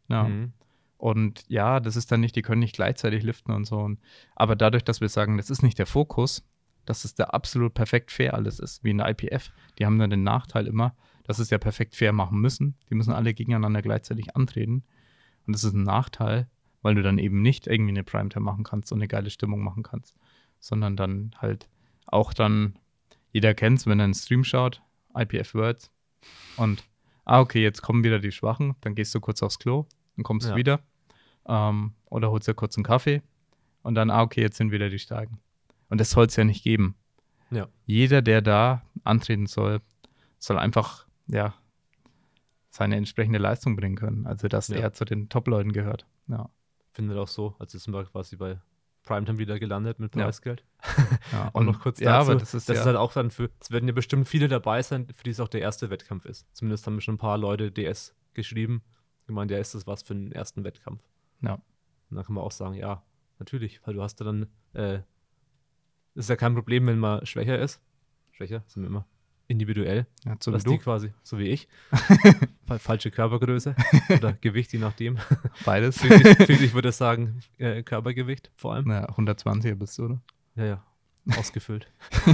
Ja. 0.07 0.23
Mhm. 0.23 0.53
Und 0.97 1.43
ja, 1.49 1.81
das 1.81 1.97
ist 1.97 2.13
dann 2.13 2.21
nicht, 2.21 2.37
die 2.37 2.41
können 2.43 2.61
nicht 2.61 2.75
gleichzeitig 2.75 3.23
liften 3.23 3.51
und 3.51 3.65
so. 3.65 3.91
Aber 4.35 4.55
dadurch, 4.55 4.85
dass 4.85 5.01
wir 5.01 5.09
sagen, 5.09 5.35
das 5.35 5.49
ist 5.49 5.63
nicht 5.63 5.77
der 5.77 5.85
Fokus, 5.85 6.45
dass 6.85 7.05
es 7.05 7.15
da 7.15 7.25
absolut 7.25 7.73
perfekt 7.73 8.11
fair 8.11 8.33
alles 8.33 8.59
ist, 8.59 8.83
wie 8.83 8.91
in 8.91 8.97
der 8.97 9.09
IPF, 9.09 9.51
die 9.77 9.85
haben 9.85 9.99
dann 9.99 10.09
den 10.09 10.23
Nachteil 10.23 10.67
immer, 10.67 10.95
dass 11.23 11.39
es 11.39 11.49
ja 11.49 11.57
perfekt 11.57 11.95
fair 11.95 12.11
machen 12.13 12.39
müssen. 12.39 12.75
Die 12.89 12.95
müssen 12.95 13.13
alle 13.13 13.33
gegeneinander 13.33 13.81
gleichzeitig 13.81 14.35
antreten. 14.35 14.83
Und 15.47 15.53
das 15.53 15.63
ist 15.63 15.73
ein 15.73 15.83
Nachteil, 15.83 16.47
weil 16.81 16.95
du 16.95 17.01
dann 17.01 17.17
eben 17.17 17.41
nicht 17.41 17.67
irgendwie 17.67 17.91
eine 17.91 18.03
Primetime 18.03 18.43
machen 18.43 18.63
kannst 18.63 18.91
und 18.91 18.99
eine 18.99 19.07
geile 19.07 19.29
Stimmung 19.29 19.63
machen 19.63 19.83
kannst, 19.83 20.15
sondern 20.59 20.95
dann 20.97 21.31
halt 21.37 21.69
auch 22.07 22.33
dann, 22.33 22.77
jeder 23.31 23.53
kennt 23.53 23.79
es, 23.79 23.87
wenn 23.87 23.99
er 23.99 24.05
einen 24.05 24.13
Stream 24.13 24.43
schaut, 24.43 24.81
IPF 25.15 25.53
Words 25.55 25.91
und 26.57 26.83
ah, 27.25 27.39
okay, 27.39 27.61
jetzt 27.63 27.81
kommen 27.81 28.03
wieder 28.03 28.19
die 28.19 28.31
Schwachen, 28.33 28.75
dann 28.81 28.95
gehst 28.95 29.15
du 29.15 29.21
kurz 29.21 29.41
aufs 29.41 29.59
Klo, 29.59 29.87
dann 30.17 30.23
kommst 30.23 30.47
Ja. 30.47 30.53
du 30.53 30.57
wieder 30.57 30.79
ähm, 31.47 31.93
oder 32.09 32.31
holst 32.31 32.47
dir 32.47 32.53
kurz 32.53 32.75
einen 32.77 32.83
Kaffee 32.83 33.21
und 33.81 33.95
dann, 33.95 34.09
ah, 34.09 34.21
okay, 34.21 34.41
jetzt 34.41 34.57
sind 34.57 34.71
wieder 34.71 34.89
die 34.89 34.99
Starken. 34.99 35.39
Und 35.93 35.99
das 36.01 36.09
soll 36.09 36.25
es 36.25 36.35
ja 36.35 36.43
nicht 36.43 36.63
geben. 36.63 36.95
Ja. 37.51 37.67
Jeder, 37.85 38.23
der 38.23 38.41
da 38.41 38.81
antreten 39.03 39.45
soll, 39.45 39.79
soll 40.39 40.57
einfach, 40.57 41.05
ja, 41.27 41.53
seine 42.71 42.95
entsprechende 42.95 43.37
Leistung 43.37 43.75
bringen 43.75 43.95
können. 43.95 44.25
Also, 44.25 44.47
dass 44.47 44.69
Ja. 44.69 44.77
er 44.77 44.93
zu 44.93 45.05
den 45.05 45.29
Top-Leuten 45.29 45.71
gehört. 45.71 46.07
Ja. 46.27 46.49
Findet 46.93 47.15
auch 47.19 47.27
so. 47.27 47.55
Also 47.59 47.77
jetzt 47.77 47.83
sind 47.83 47.93
wir 47.93 48.05
quasi 48.05 48.37
bei 48.37 48.59
Primetime 49.03 49.37
wieder 49.37 49.59
gelandet 49.59 49.99
mit 49.99 50.15
Ja. 50.15 50.23
Preisgeld. 50.23 50.65
ja. 51.31 51.49
Und 51.53 51.67
noch 51.67 51.79
kurz 51.79 51.99
ja, 51.99 52.17
dazu. 52.17 52.31
aber 52.31 52.39
das 52.39 52.55
ist 52.55 52.67
ja, 52.69 52.83
halt 52.83 52.95
auch 52.95 53.13
dann 53.13 53.29
für, 53.29 53.51
es 53.59 53.69
werden 53.69 53.87
ja 53.87 53.93
bestimmt 53.93 54.27
viele 54.27 54.47
dabei 54.47 54.81
sein, 54.81 55.05
für 55.13 55.23
die 55.23 55.29
es 55.29 55.39
auch 55.39 55.47
der 55.47 55.61
erste 55.61 55.91
Wettkampf 55.91 56.25
ist. 56.25 56.47
Zumindest 56.55 56.87
haben 56.87 56.99
schon 57.01 57.15
ein 57.15 57.19
paar 57.19 57.37
Leute 57.37 57.71
DS 57.71 58.15
geschrieben. 58.33 58.81
gemeint, 59.27 59.51
ja, 59.51 59.59
ist 59.59 59.75
das 59.75 59.85
was 59.85 60.01
für 60.01 60.15
den 60.15 60.31
ersten 60.31 60.63
Wettkampf? 60.63 61.03
Ja. 61.41 61.53
Und 62.09 62.15
dann 62.17 62.25
kann 62.25 62.33
man 62.33 62.43
auch 62.43 62.51
sagen, 62.51 62.73
ja, 62.73 63.03
natürlich, 63.37 63.79
weil 63.85 63.93
du 63.93 64.01
hast 64.01 64.19
ja 64.19 64.25
dann, 64.25 64.47
äh, 64.73 65.01
ist 66.15 66.29
ja 66.29 66.35
kein 66.35 66.53
Problem, 66.53 66.85
wenn 66.87 66.99
man 66.99 67.25
schwächer 67.25 67.59
ist. 67.59 67.81
Schwächer 68.31 68.63
sind 68.67 68.83
wir 68.83 68.87
immer 68.87 69.05
individuell. 69.47 70.07
ja, 70.25 70.35
so 70.39 70.51
wie 70.51 70.55
dass 70.55 70.63
du. 70.63 70.71
die 70.71 70.77
quasi, 70.79 71.13
so 71.21 71.37
wie 71.37 71.49
ich. 71.49 71.67
Fa- 72.65 72.79
Falsche 72.79 73.11
Körpergröße 73.11 73.75
oder 74.09 74.33
Gewicht, 74.33 74.71
je 74.73 74.79
nachdem. 74.79 75.17
Beides. 75.65 75.97
Friedrich 75.99 76.73
würde 76.73 76.91
sagen, 76.91 77.39
äh, 77.57 77.83
Körpergewicht 77.83 78.51
vor 78.55 78.73
allem. 78.73 78.89
Ja, 78.89 79.05
120er 79.09 79.75
bist 79.75 79.97
du, 79.97 80.05
oder? 80.05 80.21
Ja, 80.55 80.65
ja, 80.65 80.83
ausgefüllt. 81.37 81.87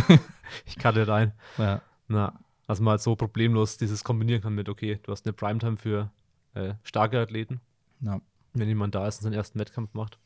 ich 0.65 0.77
karte 0.77 1.07
rein. 1.07 1.33
Ja. 1.57 1.81
Na, 2.07 2.39
dass 2.67 2.79
man 2.79 2.91
halt 2.91 3.01
so 3.01 3.15
problemlos 3.15 3.77
dieses 3.77 4.03
kombinieren 4.03 4.41
kann 4.41 4.53
mit, 4.53 4.69
okay, 4.69 4.99
du 5.03 5.11
hast 5.11 5.25
eine 5.25 5.33
Primetime 5.33 5.77
für 5.77 6.11
äh, 6.53 6.75
starke 6.83 7.19
Athleten. 7.19 7.59
Ja. 8.01 8.21
Wenn 8.53 8.67
jemand 8.67 8.95
da 8.95 9.07
ist 9.07 9.17
und 9.17 9.23
seinen 9.23 9.33
ersten 9.33 9.59
Wettkampf 9.59 9.93
macht. 9.93 10.19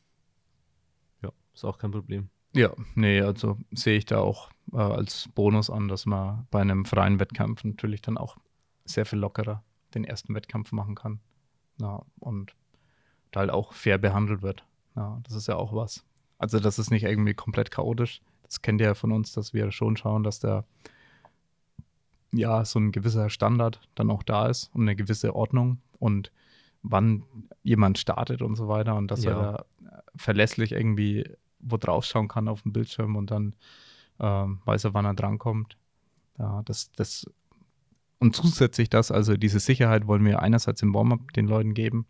Ja, 1.22 1.32
ist 1.54 1.64
auch 1.64 1.78
kein 1.78 1.92
Problem. 1.92 2.30
Ja, 2.54 2.72
nee, 2.96 3.22
also 3.22 3.58
sehe 3.72 3.98
ich 3.98 4.06
da 4.06 4.20
auch 4.20 4.50
äh, 4.74 4.78
als 4.78 5.28
Bonus 5.34 5.70
an, 5.70 5.88
dass 5.88 6.06
man 6.06 6.48
bei 6.52 6.62
einem 6.62 6.86
freien 6.86 7.20
Wettkampf 7.20 7.64
natürlich 7.64 8.02
dann 8.02 8.18
auch 8.18 8.38
sehr 8.86 9.06
viel 9.06 9.20
lockerer 9.20 9.64
den 9.96 10.04
ersten 10.04 10.36
Wettkampf 10.36 10.72
machen 10.72 10.96
kann. 10.96 11.20
Ja, 11.80 12.04
und 12.20 12.56
da 13.32 13.42
halt 13.42 13.50
auch 13.50 13.74
fair 13.74 13.98
behandelt 13.98 14.42
wird. 14.44 14.64
Ja, 14.96 15.20
das 15.24 15.34
ist 15.34 15.48
ja 15.48 15.56
auch 15.56 15.74
was. 15.74 16.04
Also 16.38 16.60
das 16.60 16.78
ist 16.78 16.92
nicht 16.92 17.04
irgendwie 17.04 17.34
komplett 17.34 17.72
chaotisch. 17.72 18.22
Das 18.44 18.62
kennt 18.62 18.82
ihr 18.82 18.88
ja 18.88 18.94
von 18.94 19.12
uns, 19.12 19.34
dass 19.34 19.54
wir 19.54 19.72
schon 19.72 19.98
schauen, 19.98 20.24
dass 20.24 20.40
da 20.40 20.64
ja 22.32 22.66
so 22.66 22.80
ein 22.80 22.92
gewisser 22.92 23.30
Standard 23.30 23.80
dann 23.96 24.10
auch 24.12 24.24
da 24.24 24.48
ist 24.48 24.70
und 24.74 24.82
eine 24.82 24.96
gewisse 24.96 25.36
Ordnung 25.36 25.80
und 26.00 26.32
wann 26.84 27.24
jemand 27.64 27.98
startet 27.98 28.42
und 28.42 28.56
so 28.56 28.68
weiter 28.68 28.96
und 28.96 29.10
dass 29.10 29.24
Ja. 29.24 29.32
er 29.32 29.36
da 29.36 29.66
verlässlich 30.16 30.72
irgendwie 30.74 31.26
wo 31.64 31.78
drauf 31.78 32.06
schauen 32.06 32.28
kann 32.28 32.48
auf 32.48 32.62
dem 32.64 32.74
Bildschirm 32.74 33.16
und 33.16 33.32
dann 33.32 33.56
ähm, 34.20 34.60
weiß 34.66 34.86
er, 34.86 34.94
wann 34.94 35.06
er 35.06 35.14
drankommt. 35.14 35.78
Ja, 36.38 36.62
das, 36.66 36.92
das 36.94 37.30
und 38.20 38.36
zusätzlich 38.36 38.90
das, 38.90 39.12
also 39.12 39.36
diese 39.36 39.60
Sicherheit 39.60 40.08
wollen 40.08 40.26
wir 40.26 40.42
einerseits 40.42 40.82
im 40.82 40.94
Warm-up 40.94 41.34
den 41.34 41.48
Leuten 41.48 41.74
geben, 41.74 42.06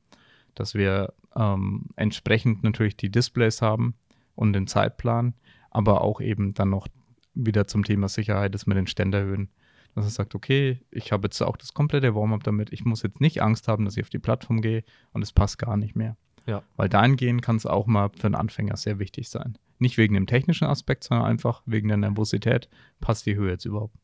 dass 0.54 0.76
wir 0.76 1.14
ähm, 1.36 1.86
entsprechend 1.96 2.64
natürlich 2.64 2.96
die 2.96 3.10
Displays 3.10 3.62
haben, 3.62 3.96
und 4.36 4.54
den 4.54 4.68
Zeitplan, 4.68 5.34
aber 5.70 6.02
auch 6.02 6.22
eben 6.22 6.54
dann 6.54 6.70
noch 6.70 6.88
wieder 7.34 7.68
zum 7.68 7.84
Thema 7.84 8.08
Sicherheit, 8.08 8.54
dass 8.54 8.68
wir 8.68 8.76
den 8.76 8.88
Ständer 8.88 9.20
erhöhen. 9.20 9.50
Dass 9.96 10.06
er 10.06 10.12
sagt, 10.12 10.34
okay, 10.34 10.82
ich 10.90 11.12
habe 11.12 11.26
jetzt 11.28 11.42
auch 11.42 11.58
das 11.58 11.74
komplette 11.74 12.16
Warm-up 12.16 12.44
damit. 12.44 12.74
Ich 12.74 12.84
muss 12.84 13.04
jetzt 13.04 13.22
nicht 13.22 13.42
Angst 13.42 13.68
haben, 13.68 13.86
dass 13.86 13.96
ich 13.96 14.04
auf 14.04 14.10
die 14.10 14.20
Plattform 14.20 14.62
gehe 14.62 14.84
und 15.12 15.22
es 15.22 15.32
passt 15.32 15.60
gar 15.60 15.78
nicht 15.78 15.96
mehr. 15.96 16.18
Ja. 16.46 16.64
Weil 16.76 16.90
dahingehend 16.90 17.42
kann 17.42 17.56
es 17.56 17.66
auch 17.66 17.88
mal 17.88 18.10
für 18.10 18.26
einen 18.28 18.36
Anfänger 18.36 18.76
sehr 18.78 19.00
wichtig 19.00 19.30
sein. 19.30 19.58
Nicht 19.80 19.98
wegen 19.98 20.14
dem 20.14 20.28
technischen 20.28 20.66
Aspekt, 20.66 21.04
sondern 21.04 21.26
einfach 21.28 21.62
wegen 21.66 21.88
der 21.88 21.98
Nervosität. 21.98 22.70
Passt 23.02 23.26
die 23.26 23.36
Höhe 23.36 23.52
jetzt 23.52 23.66
überhaupt? 23.66 23.96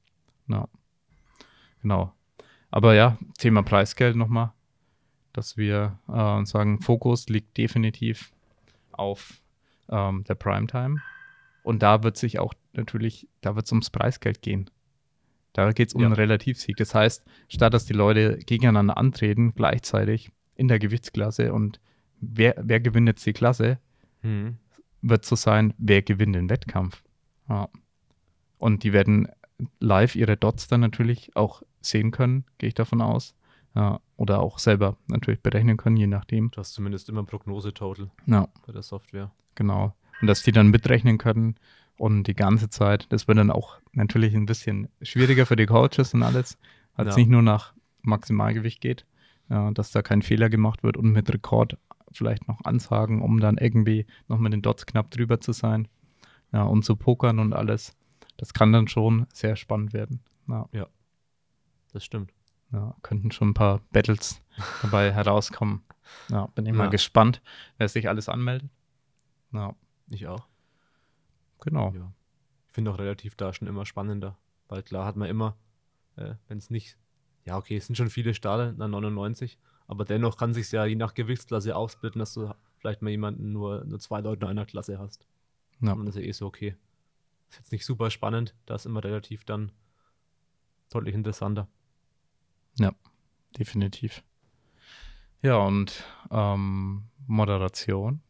Ja. 0.48 0.68
Genau. 1.82 2.14
Aber 2.72 2.94
ja, 2.94 3.18
Thema 3.38 3.64
Preisgeld 3.64 4.16
nochmal, 4.16 4.52
dass 5.34 5.58
wir 5.58 6.00
äh, 6.08 6.46
sagen, 6.46 6.82
Fokus 6.82 7.30
liegt 7.30 7.58
definitiv 7.58 8.32
auf 8.92 9.42
ähm, 9.90 10.24
der 10.26 10.36
Primetime. 10.36 11.02
Und 11.64 11.82
da 11.84 12.04
wird 12.04 12.18
sich 12.18 12.40
auch 12.40 12.54
natürlich, 12.74 13.28
da 13.42 13.56
wird 13.56 13.66
es 13.66 13.72
ums 13.72 13.90
Preisgeld 13.90 14.42
gehen. 14.42 14.70
Da 15.54 15.72
geht 15.72 15.90
es 15.90 15.94
um 15.94 16.02
Ja. 16.02 16.08
einen 16.08 16.16
Relativsieg. 16.16 16.78
Das 16.78 16.94
heißt, 16.94 17.24
statt 17.48 17.74
dass 17.74 17.86
die 17.86 17.94
Leute 17.94 18.38
gegeneinander 18.38 18.98
antreten, 18.98 19.54
gleichzeitig 19.56 20.32
in 20.56 20.68
der 20.68 20.80
Gewichtsklasse 20.80 21.54
und 21.54 21.80
wer, 22.22 22.56
wer 22.62 22.80
gewinnt 22.80 23.08
jetzt 23.08 23.26
die 23.26 23.34
Klasse, 23.34 23.80
Mhm. 24.22 24.58
wird 25.02 25.24
so 25.26 25.36
sein, 25.36 25.74
wer 25.78 26.02
gewinnt 26.02 26.36
den 26.36 26.50
Wettkampf. 26.50 27.02
Ja. 27.48 27.70
Und 28.58 28.84
die 28.84 28.92
werden 28.94 29.30
live 29.80 30.16
ihre 30.16 30.36
Dots 30.38 30.68
dann 30.68 30.82
natürlich 30.82 31.36
auch 31.36 31.64
sehen 31.82 32.12
können, 32.12 32.44
gehe 32.58 32.68
ich 32.70 32.74
davon 32.76 33.02
aus. 33.02 33.34
Ja. 33.76 34.00
Oder 34.18 34.42
auch 34.42 34.60
selber 34.60 34.98
natürlich 35.08 35.42
berechnen 35.42 35.78
können, 35.78 35.96
je 35.96 36.08
nachdem. 36.08 36.52
Du 36.52 36.58
hast 36.58 36.74
zumindest 36.74 37.08
immer 37.08 37.24
Prognose-Total 37.24 38.10
Ja. 38.26 38.48
bei 38.66 38.74
der 38.74 38.82
Software. 38.84 39.32
Genau. 39.56 39.94
Und 40.22 40.28
dass 40.28 40.44
die 40.44 40.52
dann 40.52 40.70
mitrechnen 40.70 41.18
können 41.18 41.56
und 41.98 42.24
die 42.24 42.34
ganze 42.36 42.70
Zeit, 42.70 43.06
das 43.10 43.28
wird 43.30 43.38
dann 43.38 43.52
auch 43.52 43.78
natürlich 43.94 44.36
ein 44.36 44.46
bisschen 44.46 44.90
schwieriger 45.02 45.46
für 45.46 45.56
die 45.56 45.66
Coaches 45.66 46.14
und 46.14 46.24
alles, 46.24 46.58
als 46.96 47.06
Ja. 47.06 47.10
es 47.12 47.16
nicht 47.18 47.30
nur 47.30 47.42
nach 47.42 47.74
Maximalgewicht 48.02 48.82
geht, 48.82 49.06
dass 49.48 49.92
da 49.92 50.02
kein 50.02 50.22
Fehler 50.22 50.50
gemacht 50.50 50.84
wird 50.84 50.98
und 50.98 51.12
mit 51.12 51.32
Rekord 51.34 51.78
vielleicht 52.14 52.48
noch 52.48 52.64
ansagen, 52.64 53.22
um 53.22 53.40
dann 53.40 53.58
irgendwie 53.58 54.06
noch 54.28 54.40
mit 54.40 54.54
den 54.54 54.62
Dots 54.62 54.86
knapp 54.86 55.12
drüber 55.12 55.40
zu 55.42 55.52
sein 55.52 55.88
ja, 56.52 56.64
und 56.64 56.84
zu 56.84 56.96
pokern 56.96 57.40
und 57.40 57.54
alles. 57.54 57.96
Das 58.38 58.54
kann 58.54 58.72
dann 58.72 58.88
schon 58.88 59.28
sehr 59.34 59.56
spannend 59.56 59.94
werden. 59.94 60.22
Ja, 60.48 60.88
Das 61.94 62.04
stimmt. 62.06 62.32
ja, 62.72 62.96
könnten 63.02 63.32
schon 63.32 63.50
ein 63.50 63.54
paar 63.54 63.82
Battles 63.92 64.42
dabei 64.82 65.12
herauskommen. 65.14 65.84
Ja, 66.30 66.48
bin 66.48 66.66
ich 66.66 66.74
mal 66.74 66.86
Ja. 66.86 66.90
gespannt, 66.90 67.42
wer 67.78 67.88
sich 67.90 68.08
alles 68.10 68.30
anmeldet. 68.30 68.70
Ja, 69.52 69.76
Ich 70.10 70.28
auch. 70.28 70.48
genau. 71.62 71.92
Ja. 71.94 72.12
Ich 72.68 72.74
finde 72.74 72.92
auch 72.92 73.00
relativ 73.00 73.36
da 73.36 73.52
schon 73.54 73.68
immer 73.68 73.86
spannender. 73.86 74.38
Weil 74.68 74.84
klar 74.84 75.06
hat 75.06 75.16
man 75.16 75.28
immer, 75.30 75.58
äh, 76.16 76.36
wenn 76.48 76.60
es 76.60 76.70
nicht, 76.70 76.98
ja, 77.46 77.58
okay, 77.58 77.78
es 77.78 77.88
sind 77.88 77.96
schon 77.96 78.10
viele 78.10 78.34
Stale, 78.34 78.74
dann 78.74 78.92
99, 78.92 79.58
aber 79.90 80.06
dennoch 80.06 80.38
kann 80.38 80.54
sich 80.54 80.72
ja 80.72 80.86
je 80.86 80.96
nach 80.96 81.16
Gewichtsklasse 81.16 81.76
aufsplitten, 81.76 82.20
dass 82.20 82.36
du 82.36 82.54
vielleicht 82.78 83.02
mal 83.02 83.10
jemanden 83.10 83.52
nur, 83.52 83.84
nur 83.86 84.00
zwei 84.00 84.22
Leute 84.22 84.46
in 84.46 84.52
einer 84.52 84.68
Klasse 84.68 85.00
hast. 85.00 85.26
Ja. 85.82 85.94
Und 85.94 86.06
das 86.06 86.16
ist 86.16 86.22
ja 86.22 86.28
eh 86.30 86.32
so 86.32 86.46
okay. 86.46 86.76
Ist 87.50 87.58
jetzt 87.58 87.72
nicht 87.72 87.86
super 87.86 88.12
spannend, 88.12 88.54
da 88.68 88.76
ist 88.76 88.86
immer 88.86 89.04
relativ 89.04 89.46
dann 89.46 89.72
deutlich 90.92 91.16
interessanter. 91.16 91.68
Definitiv. 93.58 94.24
Ja, 95.42 95.58
und 95.58 96.04
ähm, 96.30 97.06
Moderation 97.26 98.22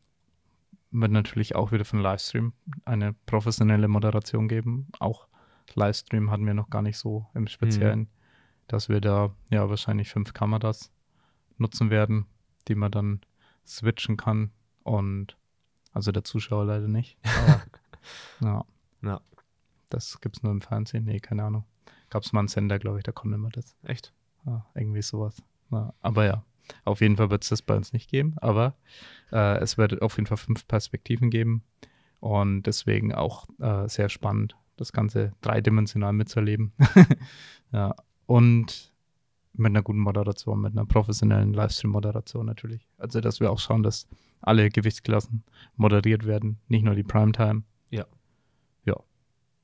wird 0.91 1.11
natürlich 1.11 1.55
auch 1.55 1.73
wieder 1.73 1.83
von 1.83 1.99
Livestream 1.99 2.53
eine 2.85 3.13
professionelle 3.25 3.89
Moderation 3.89 4.47
geben. 4.47 4.87
Auch 4.99 5.27
Livestream 5.73 6.31
hatten 6.31 6.45
wir 6.45 6.53
noch 6.53 6.69
gar 6.69 6.83
nicht 6.83 6.97
so 6.97 7.27
im 7.33 7.47
Speziellen, 7.47 8.07
dass 8.67 8.87
wir 8.87 9.01
da 9.01 9.35
ja 9.49 9.69
wahrscheinlich 9.69 10.09
fünf 10.09 10.33
Kameras 10.33 10.89
nutzen 11.59 11.89
werden, 11.89 12.25
die 12.67 12.75
man 12.75 12.91
dann 12.91 13.21
switchen 13.65 14.17
kann 14.17 14.51
und 14.83 15.37
also 15.93 16.11
der 16.11 16.23
Zuschauer 16.23 16.65
leider 16.65 16.87
nicht. 16.87 17.17
Aber, 17.23 17.61
ja, 18.41 18.65
Ja, 19.01 19.21
das 19.89 20.21
gibt 20.21 20.37
es 20.37 20.43
nur 20.43 20.51
im 20.51 20.61
Fernsehen. 20.61 21.05
Nee, 21.05 21.19
keine 21.19 21.43
Ahnung. 21.43 21.65
Gab 22.09 22.23
es 22.23 22.31
mal 22.33 22.39
einen 22.41 22.47
Sender, 22.47 22.79
glaube 22.79 22.97
ich, 22.99 23.03
da 23.03 23.11
konnte 23.11 23.37
man 23.37 23.51
das. 23.51 23.75
echt? 23.83 24.13
Ja, 24.45 24.65
irgendwie 24.73 25.01
sowas. 25.01 25.41
Ja, 25.71 25.93
aber 26.01 26.25
ja, 26.25 26.43
auf 26.85 27.01
jeden 27.01 27.17
Fall 27.17 27.29
wird 27.29 27.43
es 27.43 27.49
das 27.49 27.61
bei 27.61 27.75
uns 27.75 27.93
nicht 27.93 28.09
geben, 28.09 28.35
aber 28.39 28.75
äh, 29.31 29.57
es 29.59 29.77
wird 29.77 30.01
auf 30.01 30.15
jeden 30.17 30.27
Fall 30.27 30.37
fünf 30.37 30.67
Perspektiven 30.67 31.29
geben 31.29 31.63
und 32.19 32.63
deswegen 32.63 33.13
auch 33.13 33.47
äh, 33.59 33.87
sehr 33.87 34.09
spannend, 34.09 34.55
das 34.77 34.91
Ganze 34.93 35.33
dreidimensional 35.41 36.13
mitzuerleben. 36.13 36.73
ja, 37.71 37.95
und 38.25 38.91
mit 39.53 39.71
einer 39.71 39.81
guten 39.81 39.99
Moderation, 39.99 40.61
mit 40.61 40.73
einer 40.73 40.85
professionellen 40.85 41.53
Livestream-Moderation 41.53 42.45
natürlich. 42.45 42.87
Also, 42.97 43.19
dass 43.21 43.39
wir 43.39 43.51
auch 43.51 43.59
schauen, 43.59 43.83
dass 43.83 44.07
alle 44.41 44.69
Gewichtsklassen 44.69 45.43
moderiert 45.75 46.25
werden, 46.25 46.59
nicht 46.67 46.83
nur 46.83 46.95
die 46.95 47.03
Primetime. 47.03 47.63
Ja. 47.89 48.05
Ja, 48.85 48.95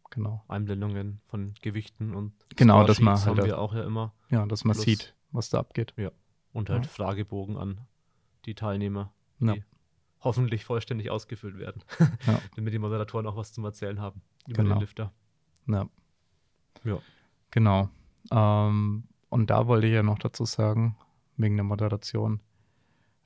genau. 0.10 0.43
Einblendungen 0.48 1.21
von 1.28 1.54
Gewichten 1.62 2.13
und 2.15 2.34
Genau, 2.56 2.84
dass 2.86 3.00
man 3.00 3.15
halt 3.17 3.26
haben 3.38 3.45
wir 3.45 3.58
auch 3.60 3.74
ja 3.74 3.84
immer. 3.84 4.13
Ja, 4.30 4.45
dass 4.45 4.65
man 4.65 4.74
Plus- 4.76 4.86
sieht, 4.86 5.15
was 5.32 5.50
da 5.50 5.60
abgeht. 5.60 5.93
Und 6.52 6.69
halt 6.69 6.86
Ja. 6.86 6.89
Fragebogen 6.89 7.58
an 7.58 7.82
die 8.45 8.56
Teilnehmer, 8.56 9.13
die 9.39 9.45
Ja. 9.48 9.56
hoffentlich 10.21 10.65
vollständig 10.65 11.10
ausgefüllt 11.10 11.58
werden. 11.58 11.84
Ja. 12.26 12.39
Damit 12.56 12.74
die 12.74 12.80
Moderatoren 12.80 13.28
auch 13.28 13.36
was 13.38 13.54
zum 13.54 13.63
Erzählen 13.65 14.00
haben 14.02 14.21
über 14.48 14.63
Genau. 14.63 14.76
den 14.76 14.82
Lifter. 14.82 15.12
Ja. 15.67 15.88
Ja. 16.84 17.00
Genau. 17.52 17.89
Ähm, 18.32 19.04
und 19.36 19.50
da 19.50 19.67
wollte 19.67 19.86
ich 19.88 19.93
ja 19.93 20.02
noch 20.02 20.17
dazu 20.17 20.45
sagen, 20.45 20.95
wegen 21.36 21.58
der 21.58 21.65
Moderation, 21.65 22.39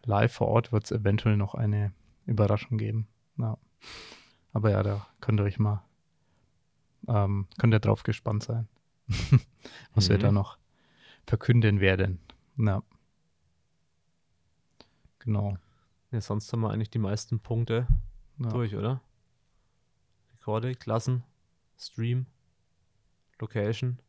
live 0.03 0.33
vor 0.33 0.47
Ort 0.47 0.71
wird 0.71 0.85
es 0.85 0.91
eventuell 0.91 1.37
noch 1.37 1.53
eine 1.53 1.93
Überraschung 2.25 2.79
geben. 2.79 3.07
Ja. 3.37 3.59
Aber 4.51 4.71
ja, 4.71 4.81
da 4.81 5.05
könnt 5.21 5.39
ihr 5.39 5.43
euch 5.43 5.59
mal, 5.59 5.83
ähm, 7.07 7.47
könnt 7.59 7.75
ihr 7.75 7.79
drauf 7.79 8.01
gespannt 8.01 8.41
sein, 8.41 8.67
was 9.93 10.09
wir 10.09 10.17
Mhm. 10.17 10.21
da 10.21 10.31
noch 10.31 10.57
verkünden 11.27 11.79
werden. 11.79 12.19
Ja. 12.57 12.81
Genau. 15.19 15.57
Ja, 16.11 16.21
sonst 16.21 16.51
haben 16.51 16.61
wir 16.61 16.71
eigentlich 16.71 16.89
die 16.89 16.97
meisten 16.97 17.39
Punkte 17.39 17.85
Ja. 18.39 18.49
durch, 18.49 18.75
oder? 18.75 18.99
Rekorde, 20.33 20.73
Klassen, 20.73 21.23
Stream, 21.77 22.25
Location. 23.39 23.99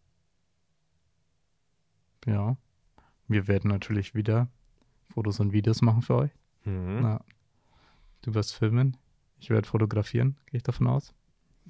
Ja. 2.26 2.56
Wir 3.28 3.46
werden 3.48 3.70
natürlich 3.70 4.14
wieder 4.14 4.48
Fotos 5.14 5.40
und 5.40 5.52
Videos 5.52 5.82
machen 5.82 6.02
für 6.02 6.14
euch. 6.16 6.30
Mhm. 6.64 7.02
Ja. 7.02 7.20
Du 8.22 8.34
wirst 8.34 8.54
filmen, 8.54 8.96
ich 9.38 9.50
werde 9.50 9.66
fotografieren, 9.68 10.36
gehe 10.46 10.58
ich 10.58 10.62
davon 10.62 10.86
aus. 10.88 11.14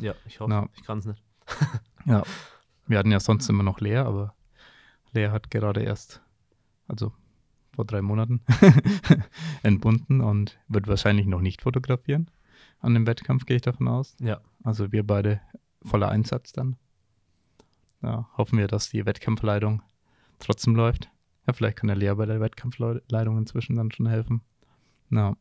Ja, 0.01 0.15
ich 0.27 0.41
hoffe, 0.41 0.53
Ja. 0.53 0.69
ich 0.75 0.83
kann 0.85 0.99
es 0.99 1.07
nicht. 1.07 1.23
Ja. 2.07 2.23
Wir 2.87 2.99
hatten 2.99 3.11
ja 3.13 3.21
sonst 3.21 3.49
immer 3.49 3.63
noch 3.63 3.81
Lea, 3.81 3.99
aber 3.99 4.35
Lea 5.13 5.29
hat 5.29 5.51
gerade 5.51 5.83
erst, 5.83 6.23
also 6.89 7.13
vor 7.73 7.85
drei 7.85 8.03
Monaten, 8.03 8.41
entbunden 9.63 10.21
und 10.21 10.59
wird 10.69 10.89
wahrscheinlich 10.89 11.27
noch 11.27 11.41
nicht 11.41 11.63
fotografieren. 11.63 12.31
An 12.81 12.95
dem 12.95 13.07
Wettkampf 13.07 13.45
gehe 13.47 13.57
ich 13.57 13.63
davon 13.63 13.87
aus. 13.89 14.17
Ja, 14.19 14.41
Also 14.65 14.91
wir 14.93 15.07
beide 15.07 15.41
voller 15.83 16.09
Einsatz 16.09 16.53
dann. 16.53 16.77
Ja, 18.03 18.29
hoffen 18.37 18.59
wir, 18.59 18.67
dass 18.67 18.89
die 18.91 19.05
Wettkampfleitung 19.05 19.83
trotzdem 20.41 20.75
läuft. 20.75 21.11
Ja, 21.47 21.53
vielleicht 21.53 21.79
kann 21.79 21.89
der 21.89 21.97
Lea 21.97 22.13
bei 22.15 22.27
der 22.27 22.41
Wettkampfleitung 22.41 23.39
inzwischen 23.39 23.77
dann 23.77 23.91
schon 23.91 24.07
helfen. 24.07 24.43
Na, 25.09 25.37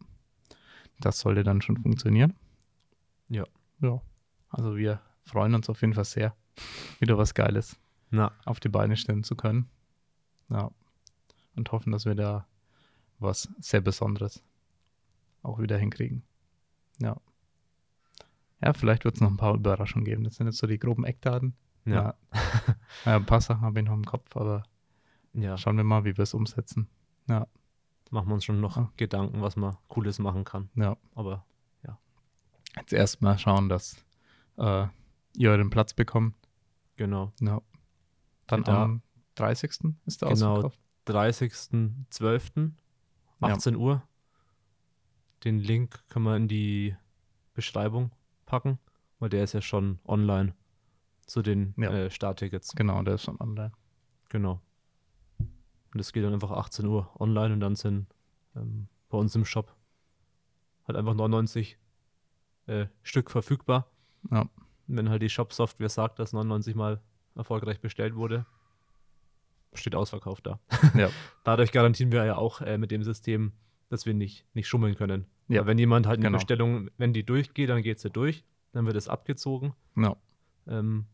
das 0.99 1.19
sollte 1.19 1.43
dann 1.43 1.61
schon 1.61 1.77
funktionieren. 1.77 2.35
Ja. 3.29 3.45
Ja. 3.81 4.01
Also 4.49 4.75
wir 4.75 5.01
freuen 5.23 5.53
uns 5.53 5.69
auf 5.69 5.81
jeden 5.81 5.93
Fall 5.93 6.05
sehr, 6.05 6.35
wieder 6.99 7.17
was 7.17 7.33
Geiles 7.33 7.79
na, 8.11 8.31
auf 8.45 8.59
die 8.59 8.69
Beine 8.69 8.97
stellen 8.97 9.23
zu 9.23 9.35
können. 9.35 9.69
Ja. 10.49 10.71
Und 11.55 11.71
hoffen, 11.71 11.91
dass 11.91 12.05
wir 12.05 12.15
da 12.15 12.47
was 13.19 13.49
sehr 13.59 13.81
Besonderes 13.81 14.43
auch 15.43 15.59
wieder 15.59 15.77
hinkriegen. 15.77 16.23
Ja. 16.99 17.17
Ja, 18.61 18.73
vielleicht 18.73 19.05
wird 19.05 19.15
es 19.15 19.21
noch 19.21 19.29
ein 19.29 19.37
paar 19.37 19.55
Überraschungen 19.55 20.05
geben. 20.05 20.23
Das 20.23 20.35
sind 20.35 20.47
jetzt 20.47 20.57
so 20.57 20.67
die 20.67 20.79
groben 20.79 21.05
Eckdaten. 21.05 21.55
ja, 21.85 21.93
Ja, 21.93 22.15
ja 23.05 23.15
ein 23.17 23.25
paar 23.25 23.41
Sachen 23.41 23.61
habe 23.61 23.79
ich 23.79 23.85
noch 23.85 23.93
im 23.93 24.05
Kopf, 24.05 24.35
aber 24.35 24.63
ja. 25.41 25.57
schauen 25.57 25.77
wir 25.77 25.83
mal, 25.83 26.03
wie 26.05 26.15
wir 26.17 26.23
es 26.23 26.33
umsetzen. 26.33 26.87
Ja, 27.27 27.47
Machen 28.11 28.27
wir 28.29 28.33
uns 28.35 28.43
schon 28.45 28.59
noch 28.59 28.75
Ja. 28.77 28.91
Gedanken, 28.97 29.41
was 29.41 29.55
man 29.55 29.77
Cooles 29.87 30.17
machen 30.19 30.43
kann. 30.43 30.69
ja. 30.75 30.97
Aber 31.15 31.45
Jetzt 32.75 32.93
erstmal 32.93 33.37
schauen, 33.39 33.67
dass 33.67 33.97
äh, 34.57 34.85
ihr 35.35 35.49
euren 35.51 35.69
Platz 35.71 35.93
bekommt. 35.95 36.35
genau, 36.97 37.33
Ja. 37.41 37.61
Dann 38.47 38.63
Da- 38.63 38.83
am 38.83 39.01
30. 39.35 39.95
ist 40.05 40.21
der 40.21 40.29
Genau. 40.29 40.51
ausverkauft. 40.57 40.79
30.12. 41.07 42.71
18 43.41 43.75
Uhr. 43.75 44.03
Den 45.43 45.59
Link 45.59 46.03
können 46.09 46.25
wir 46.25 46.35
in 46.35 46.47
die 46.47 46.95
Podcast-Beschreibung 47.53 48.11
packen, 48.45 48.79
weil 49.19 49.29
der 49.29 49.43
ist 49.43 49.53
ja 49.53 49.61
schon 49.61 49.99
online 50.05 50.53
zu 51.25 51.41
den 51.41 51.73
Ja. 51.77 51.89
äh, 51.91 52.09
Starttickets. 52.11 52.73
Genau, 52.75 53.01
der 53.03 53.15
ist 53.15 53.23
schon 53.23 53.39
online. 53.41 53.71
Genau. 54.29 54.61
Und 55.91 55.97
das 55.97 56.13
geht 56.13 56.23
dann 56.23 56.33
einfach 56.33 56.51
18 56.51 56.85
Uhr 56.85 57.09
online 57.19 57.53
und 57.53 57.59
dann 57.59 57.75
sind 57.75 58.07
ähm, 58.55 58.87
bei 59.09 59.17
uns 59.17 59.35
im 59.35 59.45
Shop 59.45 59.75
halt 60.87 60.97
einfach 60.97 61.13
99 61.13 61.77
äh, 62.67 62.87
Stück 63.03 63.31
verfügbar. 63.31 63.89
Ja. 64.31 64.41
Und 64.41 64.97
wenn 64.97 65.09
halt 65.09 65.21
die 65.21 65.29
Shop-Software 65.29 65.89
sagt, 65.89 66.19
dass 66.19 66.33
99 66.33 66.75
Mal 66.75 67.01
erfolgreich 67.35 67.79
bestellt 67.79 68.15
wurde, 68.15 68.45
steht 69.73 69.95
ausverkauft 69.95 70.47
da. 70.47 70.59
Ja. 70.95 71.09
Dadurch 71.43 71.71
garantieren 71.71 72.11
wir 72.11 72.25
ja 72.25 72.37
auch 72.37 72.61
äh, 72.61 72.77
mit 72.77 72.91
dem 72.91 73.03
System, 73.03 73.53
dass 73.89 74.05
wir 74.05 74.13
nicht, 74.13 74.45
nicht 74.53 74.67
schummeln 74.67 74.95
können. 74.95 75.25
Ja, 75.47 75.65
wenn 75.65 75.77
jemand 75.77 76.05
halt 76.05 76.17
eine 76.19 76.27
genau. 76.27 76.37
Bestellung, 76.37 76.89
wenn 76.97 77.13
die 77.13 77.23
durchgeht, 77.23 77.69
dann 77.69 77.81
geht 77.81 77.99
sie 77.99 78.09
durch, 78.09 78.43
dann 78.71 78.85
wird 78.85 78.95
es 78.95 79.07
abgezogen. 79.07 79.73
Ja. 79.95 80.15
Ähm, 80.67 81.05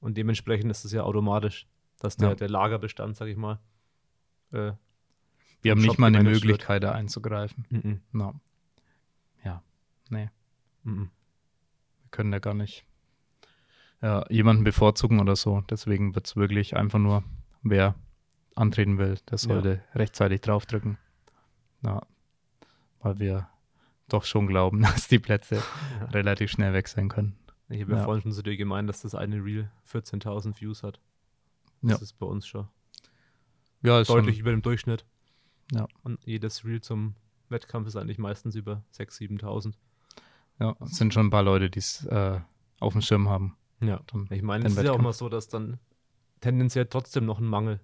und 0.00 0.16
dementsprechend 0.16 0.70
ist 0.70 0.84
es 0.84 0.92
ja 0.92 1.02
automatisch, 1.02 1.68
dass 2.00 2.16
der, 2.16 2.30
Ja. 2.30 2.34
der 2.34 2.48
Lagerbestand, 2.48 3.16
sag 3.16 3.28
ich 3.28 3.36
mal, 3.36 3.60
äh, 4.52 4.72
Wir 5.62 5.70
haben 5.72 5.80
Shop 5.80 5.88
nicht 5.90 5.98
mal 5.98 6.06
eine 6.08 6.18
gemanagt 6.18 6.34
wird. 6.42 6.44
Möglichkeit, 6.44 6.82
da 6.82 6.92
einzugreifen. 6.92 7.64
mhm, 7.70 8.00
Ja. 8.20 8.34
Ja. 9.44 9.62
Nee, 10.10 10.30
mhm. 10.84 11.10
wir 12.02 12.10
können 12.10 12.30
da 12.32 12.38
gar 12.38 12.54
nicht 12.54 12.84
ja, 14.02 14.24
jemanden 14.30 14.62
bevorzugen 14.64 15.20
oder 15.20 15.36
so. 15.36 15.62
Deswegen 15.70 16.14
wird 16.14 16.26
es 16.26 16.36
wirklich 16.36 16.76
einfach 16.76 16.98
nur, 16.98 17.24
wer 17.62 17.94
antreten 18.54 18.98
will, 18.98 19.18
der 19.30 19.38
sollte 19.38 19.82
rechtzeitig 19.94 20.40
draufdrücken. 20.42 20.98
Ja. 21.82 22.02
Weil 23.00 23.18
wir 23.18 23.48
doch 24.08 24.24
schon 24.24 24.46
glauben, 24.46 24.82
dass 24.82 25.08
die 25.08 25.18
Plätze 25.18 25.56
Ja. 26.00 26.06
relativ 26.06 26.50
schnell 26.50 26.72
weg 26.72 26.88
sein 26.88 27.08
können. 27.08 27.36
Ich 27.68 27.80
habe 27.82 27.92
ja 27.92 27.98
Ja. 27.98 28.04
vorhin 28.04 28.22
schon 28.22 28.32
zu 28.32 28.42
dir 28.42 28.56
gemeint, 28.56 28.88
dass 28.88 29.02
das 29.02 29.14
eine 29.14 29.42
Reel 29.44 29.70
14.000 29.90 30.60
Views 30.60 30.82
hat. 30.82 31.00
Das 31.82 31.98
Ja. 31.98 32.02
ist 32.02 32.12
bei 32.18 32.26
uns 32.26 32.46
schon 32.46 32.68
Ja, 33.86 34.00
ist 34.00 34.08
deutlich 34.10 34.36
schon, 34.36 34.40
über 34.42 34.50
dem 34.50 34.62
Durchschnitt. 34.62 35.04
Ja. 35.72 35.86
Und 36.02 36.18
jedes 36.24 36.64
Reel 36.64 36.80
zum 36.80 37.14
Wettkampf 37.48 37.86
ist 37.88 37.96
eigentlich 37.96 38.18
meistens 38.18 38.54
über 38.54 38.82
6.000, 38.94 39.40
7.000. 39.42 39.74
ja, 40.60 40.74
es 40.80 40.96
sind 40.96 41.14
schon 41.14 41.26
ein 41.26 41.30
paar 41.30 41.42
Leute, 41.42 41.70
die 41.70 41.78
es 41.78 42.04
äh, 42.06 42.40
auf 42.80 42.92
dem 42.92 43.02
Schirm 43.02 43.28
haben. 43.28 43.56
Ja. 43.80 44.00
Dann 44.06 44.26
Ich 44.30 44.42
meine, 44.42 44.66
es 44.66 44.76
ist 44.76 44.82
ja 44.82 44.92
auch 44.92 44.98
mal 44.98 45.12
so, 45.12 45.28
dass 45.28 45.48
dann 45.48 45.78
tendenziell 46.40 46.86
trotzdem 46.86 47.24
noch 47.26 47.38
ein 47.38 47.46
Mangel 47.46 47.80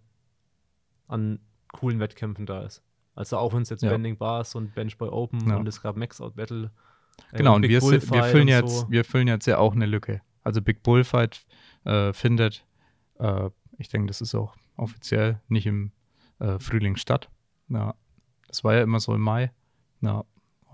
an 1.08 1.40
coolen 1.72 2.00
Wettkämpfen 2.00 2.46
da 2.46 2.62
ist. 2.62 2.82
Also 3.14 3.36
auch 3.36 3.52
wenn 3.52 3.62
es 3.62 3.70
jetzt 3.70 3.82
Ja. 3.82 3.90
Bending 3.90 4.16
Bars 4.16 4.54
und 4.54 4.74
Bench 4.74 4.96
Boy 4.98 5.08
Open 5.08 5.48
Ja. 5.48 5.56
und 5.56 5.66
es 5.68 5.82
gab 5.82 5.96
Max 5.96 6.20
Out 6.20 6.34
Battle. 6.36 6.70
äh, 7.32 7.36
Genau, 7.38 7.54
und 7.56 7.62
Big 7.62 7.70
wir, 7.70 7.82
wir, 7.82 8.00
füllen 8.24 8.42
und 8.42 8.48
jetzt, 8.48 8.80
so. 8.80 8.90
wir 8.90 9.04
füllen 9.04 9.28
jetzt 9.28 9.46
ja 9.46 9.58
auch 9.58 9.74
eine 9.74 9.86
Lücke. 9.86 10.22
Also 10.42 10.62
Big 10.62 10.82
Bullfight 10.82 11.46
äh, 11.84 12.12
findet, 12.12 12.64
äh, 13.18 13.50
ich 13.78 13.88
denke, 13.88 14.06
das 14.08 14.20
ist 14.20 14.34
auch 14.34 14.56
offiziell 14.76 15.40
nicht 15.48 15.66
im 15.66 15.92
äh, 16.38 16.58
Frühling 16.58 16.96
statt. 16.96 17.30
Ja, 17.68 17.94
das 18.48 18.64
war 18.64 18.74
ja 18.74 18.82
immer 18.82 19.00
so 19.00 19.14
im 19.14 19.20
Mai. 19.20 19.52
Ja, 20.00 20.24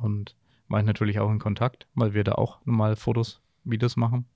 und 0.01 0.35
war 0.69 0.81
ich 0.81 0.87
natürlich 0.87 1.19
auch 1.19 1.31
in 1.31 1.39
Kontakt, 1.39 1.87
weil 1.95 2.15
wir 2.15 2.25
da 2.25 2.33
auch 2.33 2.65
normal 2.65 2.97
Fotos, 2.97 3.41
Videos 3.65 3.97
machen. 3.97 4.27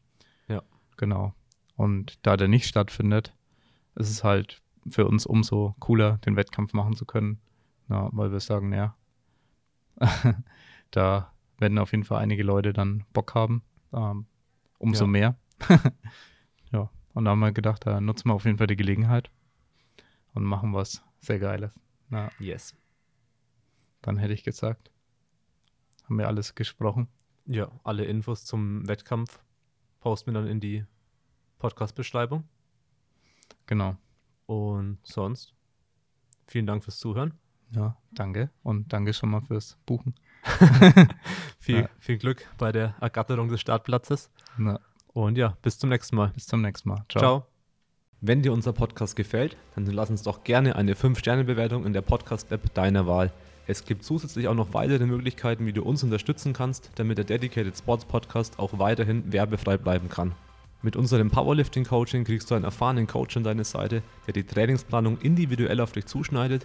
Ja. 0.48 0.62
Genau. 0.96 1.35
Und 1.77 2.18
da 2.22 2.37
der 2.37 2.48
nicht 2.48 2.66
stattfindet, 2.66 3.35
ist 3.94 4.11
es 4.11 4.25
halt 4.25 4.62
für 4.88 5.07
uns 5.07 5.27
umso 5.27 5.75
cooler, 5.79 6.18
den 6.18 6.37
Wettkampf 6.37 6.72
machen 6.72 6.96
zu 6.96 7.05
können. 7.05 7.40
Ja, 7.88 8.09
weil 8.12 8.33
wir 8.33 8.40
sagen, 8.40 8.72
ja, 8.72 8.96
da 10.90 11.33
werden 11.59 11.79
auf 11.79 11.92
jeden 11.92 12.05
Fall 12.05 12.18
einige 12.22 12.42
Leute 12.42 12.72
dann 12.72 13.05
Bock 13.12 13.35
haben. 13.35 13.62
Ähm, 13.92 14.27
umso 14.79 15.05
Ja. 15.05 15.09
mehr. 15.11 15.37
ja, 16.72 16.90
und 17.14 17.25
da 17.25 17.31
haben 17.31 17.40
wir 17.40 17.53
gedacht, 17.53 17.87
da 17.87 18.01
nutzen 18.01 18.29
wir 18.29 18.35
auf 18.35 18.44
jeden 18.44 18.59
Fall 18.59 18.66
die 18.66 18.77
Gelegenheit 18.77 19.31
und 20.35 20.45
machen 20.45 20.73
was 20.75 21.03
sehr 21.21 21.38
Geiles. 21.38 21.79
Na, 22.09 22.31
Yes. 22.38 22.75
dann 24.03 24.16
hätte 24.18 24.33
ich 24.35 24.42
gesagt, 24.45 24.90
haben 26.05 26.18
wir 26.18 26.27
alles 26.29 26.55
gesprochen. 26.55 27.09
Ja, 27.47 27.71
alle 27.85 28.05
Infos 28.05 28.45
zum 28.45 28.87
Wettkampf 28.88 29.40
posten 30.01 30.33
wir 30.33 30.40
dann 30.40 30.49
in 30.49 30.61
die 30.61 30.85
Podcast-Beschreibung. 31.59 32.45
Genau. 33.66 33.97
Und 34.47 34.99
sonst, 35.05 35.55
vielen 36.47 36.66
Dank 36.66 36.83
fürs 36.85 36.99
Zuhören. 36.99 37.35
Ja, 37.71 37.97
danke. 38.12 38.51
Und 38.62 38.92
danke 38.92 39.14
schon 39.14 39.31
mal 39.31 39.40
fürs 39.40 39.79
Buchen. 39.87 40.14
Viel, 41.59 41.83
Ja. 41.83 41.88
viel 42.01 42.18
Glück 42.18 42.47
bei 42.59 42.73
der 42.73 42.97
Ergatterung 43.01 43.49
des 43.49 43.61
Startplatzes. 43.61 44.31
Na, 44.59 44.81
Und 45.14 45.38
ja, 45.38 45.57
bis 45.62 45.79
zum 45.79 45.90
nächsten 45.90 46.16
Mal. 46.16 46.29
bis 46.31 46.47
zum 46.47 46.61
nächsten 46.61 46.88
Mal. 46.88 47.05
Ciao. 47.09 47.21
Ciao. 47.21 47.52
Wenn 48.25 48.41
dir 48.41 48.53
unser 48.53 48.73
Podcast 48.73 49.17
gefällt, 49.17 49.57
dann 49.75 49.85
lass 49.87 50.09
uns 50.09 50.23
doch 50.23 50.45
gerne 50.45 50.77
eine 50.77 50.95
5-Sterne-Bewertung 50.95 51.85
in 51.85 51.93
der 51.93 52.03
Podcast-App 52.03 52.73
deiner 52.73 53.09
Wahl. 53.09 53.33
Es 53.67 53.85
gibt 53.85 54.05
zusätzlich 54.05 54.47
auch 54.47 54.55
noch 54.55 54.73
weitere 54.75 55.07
Möglichkeiten, 55.07 55.67
wie 55.67 55.73
du 55.73 55.83
uns 55.83 56.05
unterstützen 56.05 56.53
kannst, 56.53 56.93
damit 56.95 57.19
der 57.19 57.25
Dedicated 57.25 57.77
Sports 57.77 58.05
Podcast 58.05 58.61
auch 58.61 58.79
weiterhin 58.79 59.33
werbefrei 59.33 59.77
bleiben 59.77 60.09
kann. 60.09 60.37
Mit 60.83 60.95
unserem 60.95 61.33
Powerlifting 61.33 61.83
Coaching 61.83 62.23
kriegst 62.23 62.49
du 62.49 62.55
einen 62.55 62.63
erfahrenen 62.63 63.09
Coach 63.09 63.37
an 63.37 63.43
deine 63.43 63.65
Seite, 63.65 64.05
der 64.29 64.35
die 64.35 64.45
Trainingsplanung 64.45 65.19
individuell 65.19 65.81
auf 65.81 65.91
dich 65.91 66.07
zuschneidet, 66.07 66.65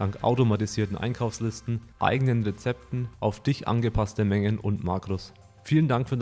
dank 0.00 0.24
automatisierten 0.24 0.96
Einkaufslisten, 0.96 1.82
eigenen 1.98 2.42
Rezepten, 2.42 3.08
auf 3.20 3.42
dich 3.42 3.68
angepasste 3.68 4.24
Mengen 4.24 4.58
und 4.58 4.82
Makros. 4.82 5.34
Vielen 5.62 5.88
Dank 5.88 6.08
für 6.08 6.16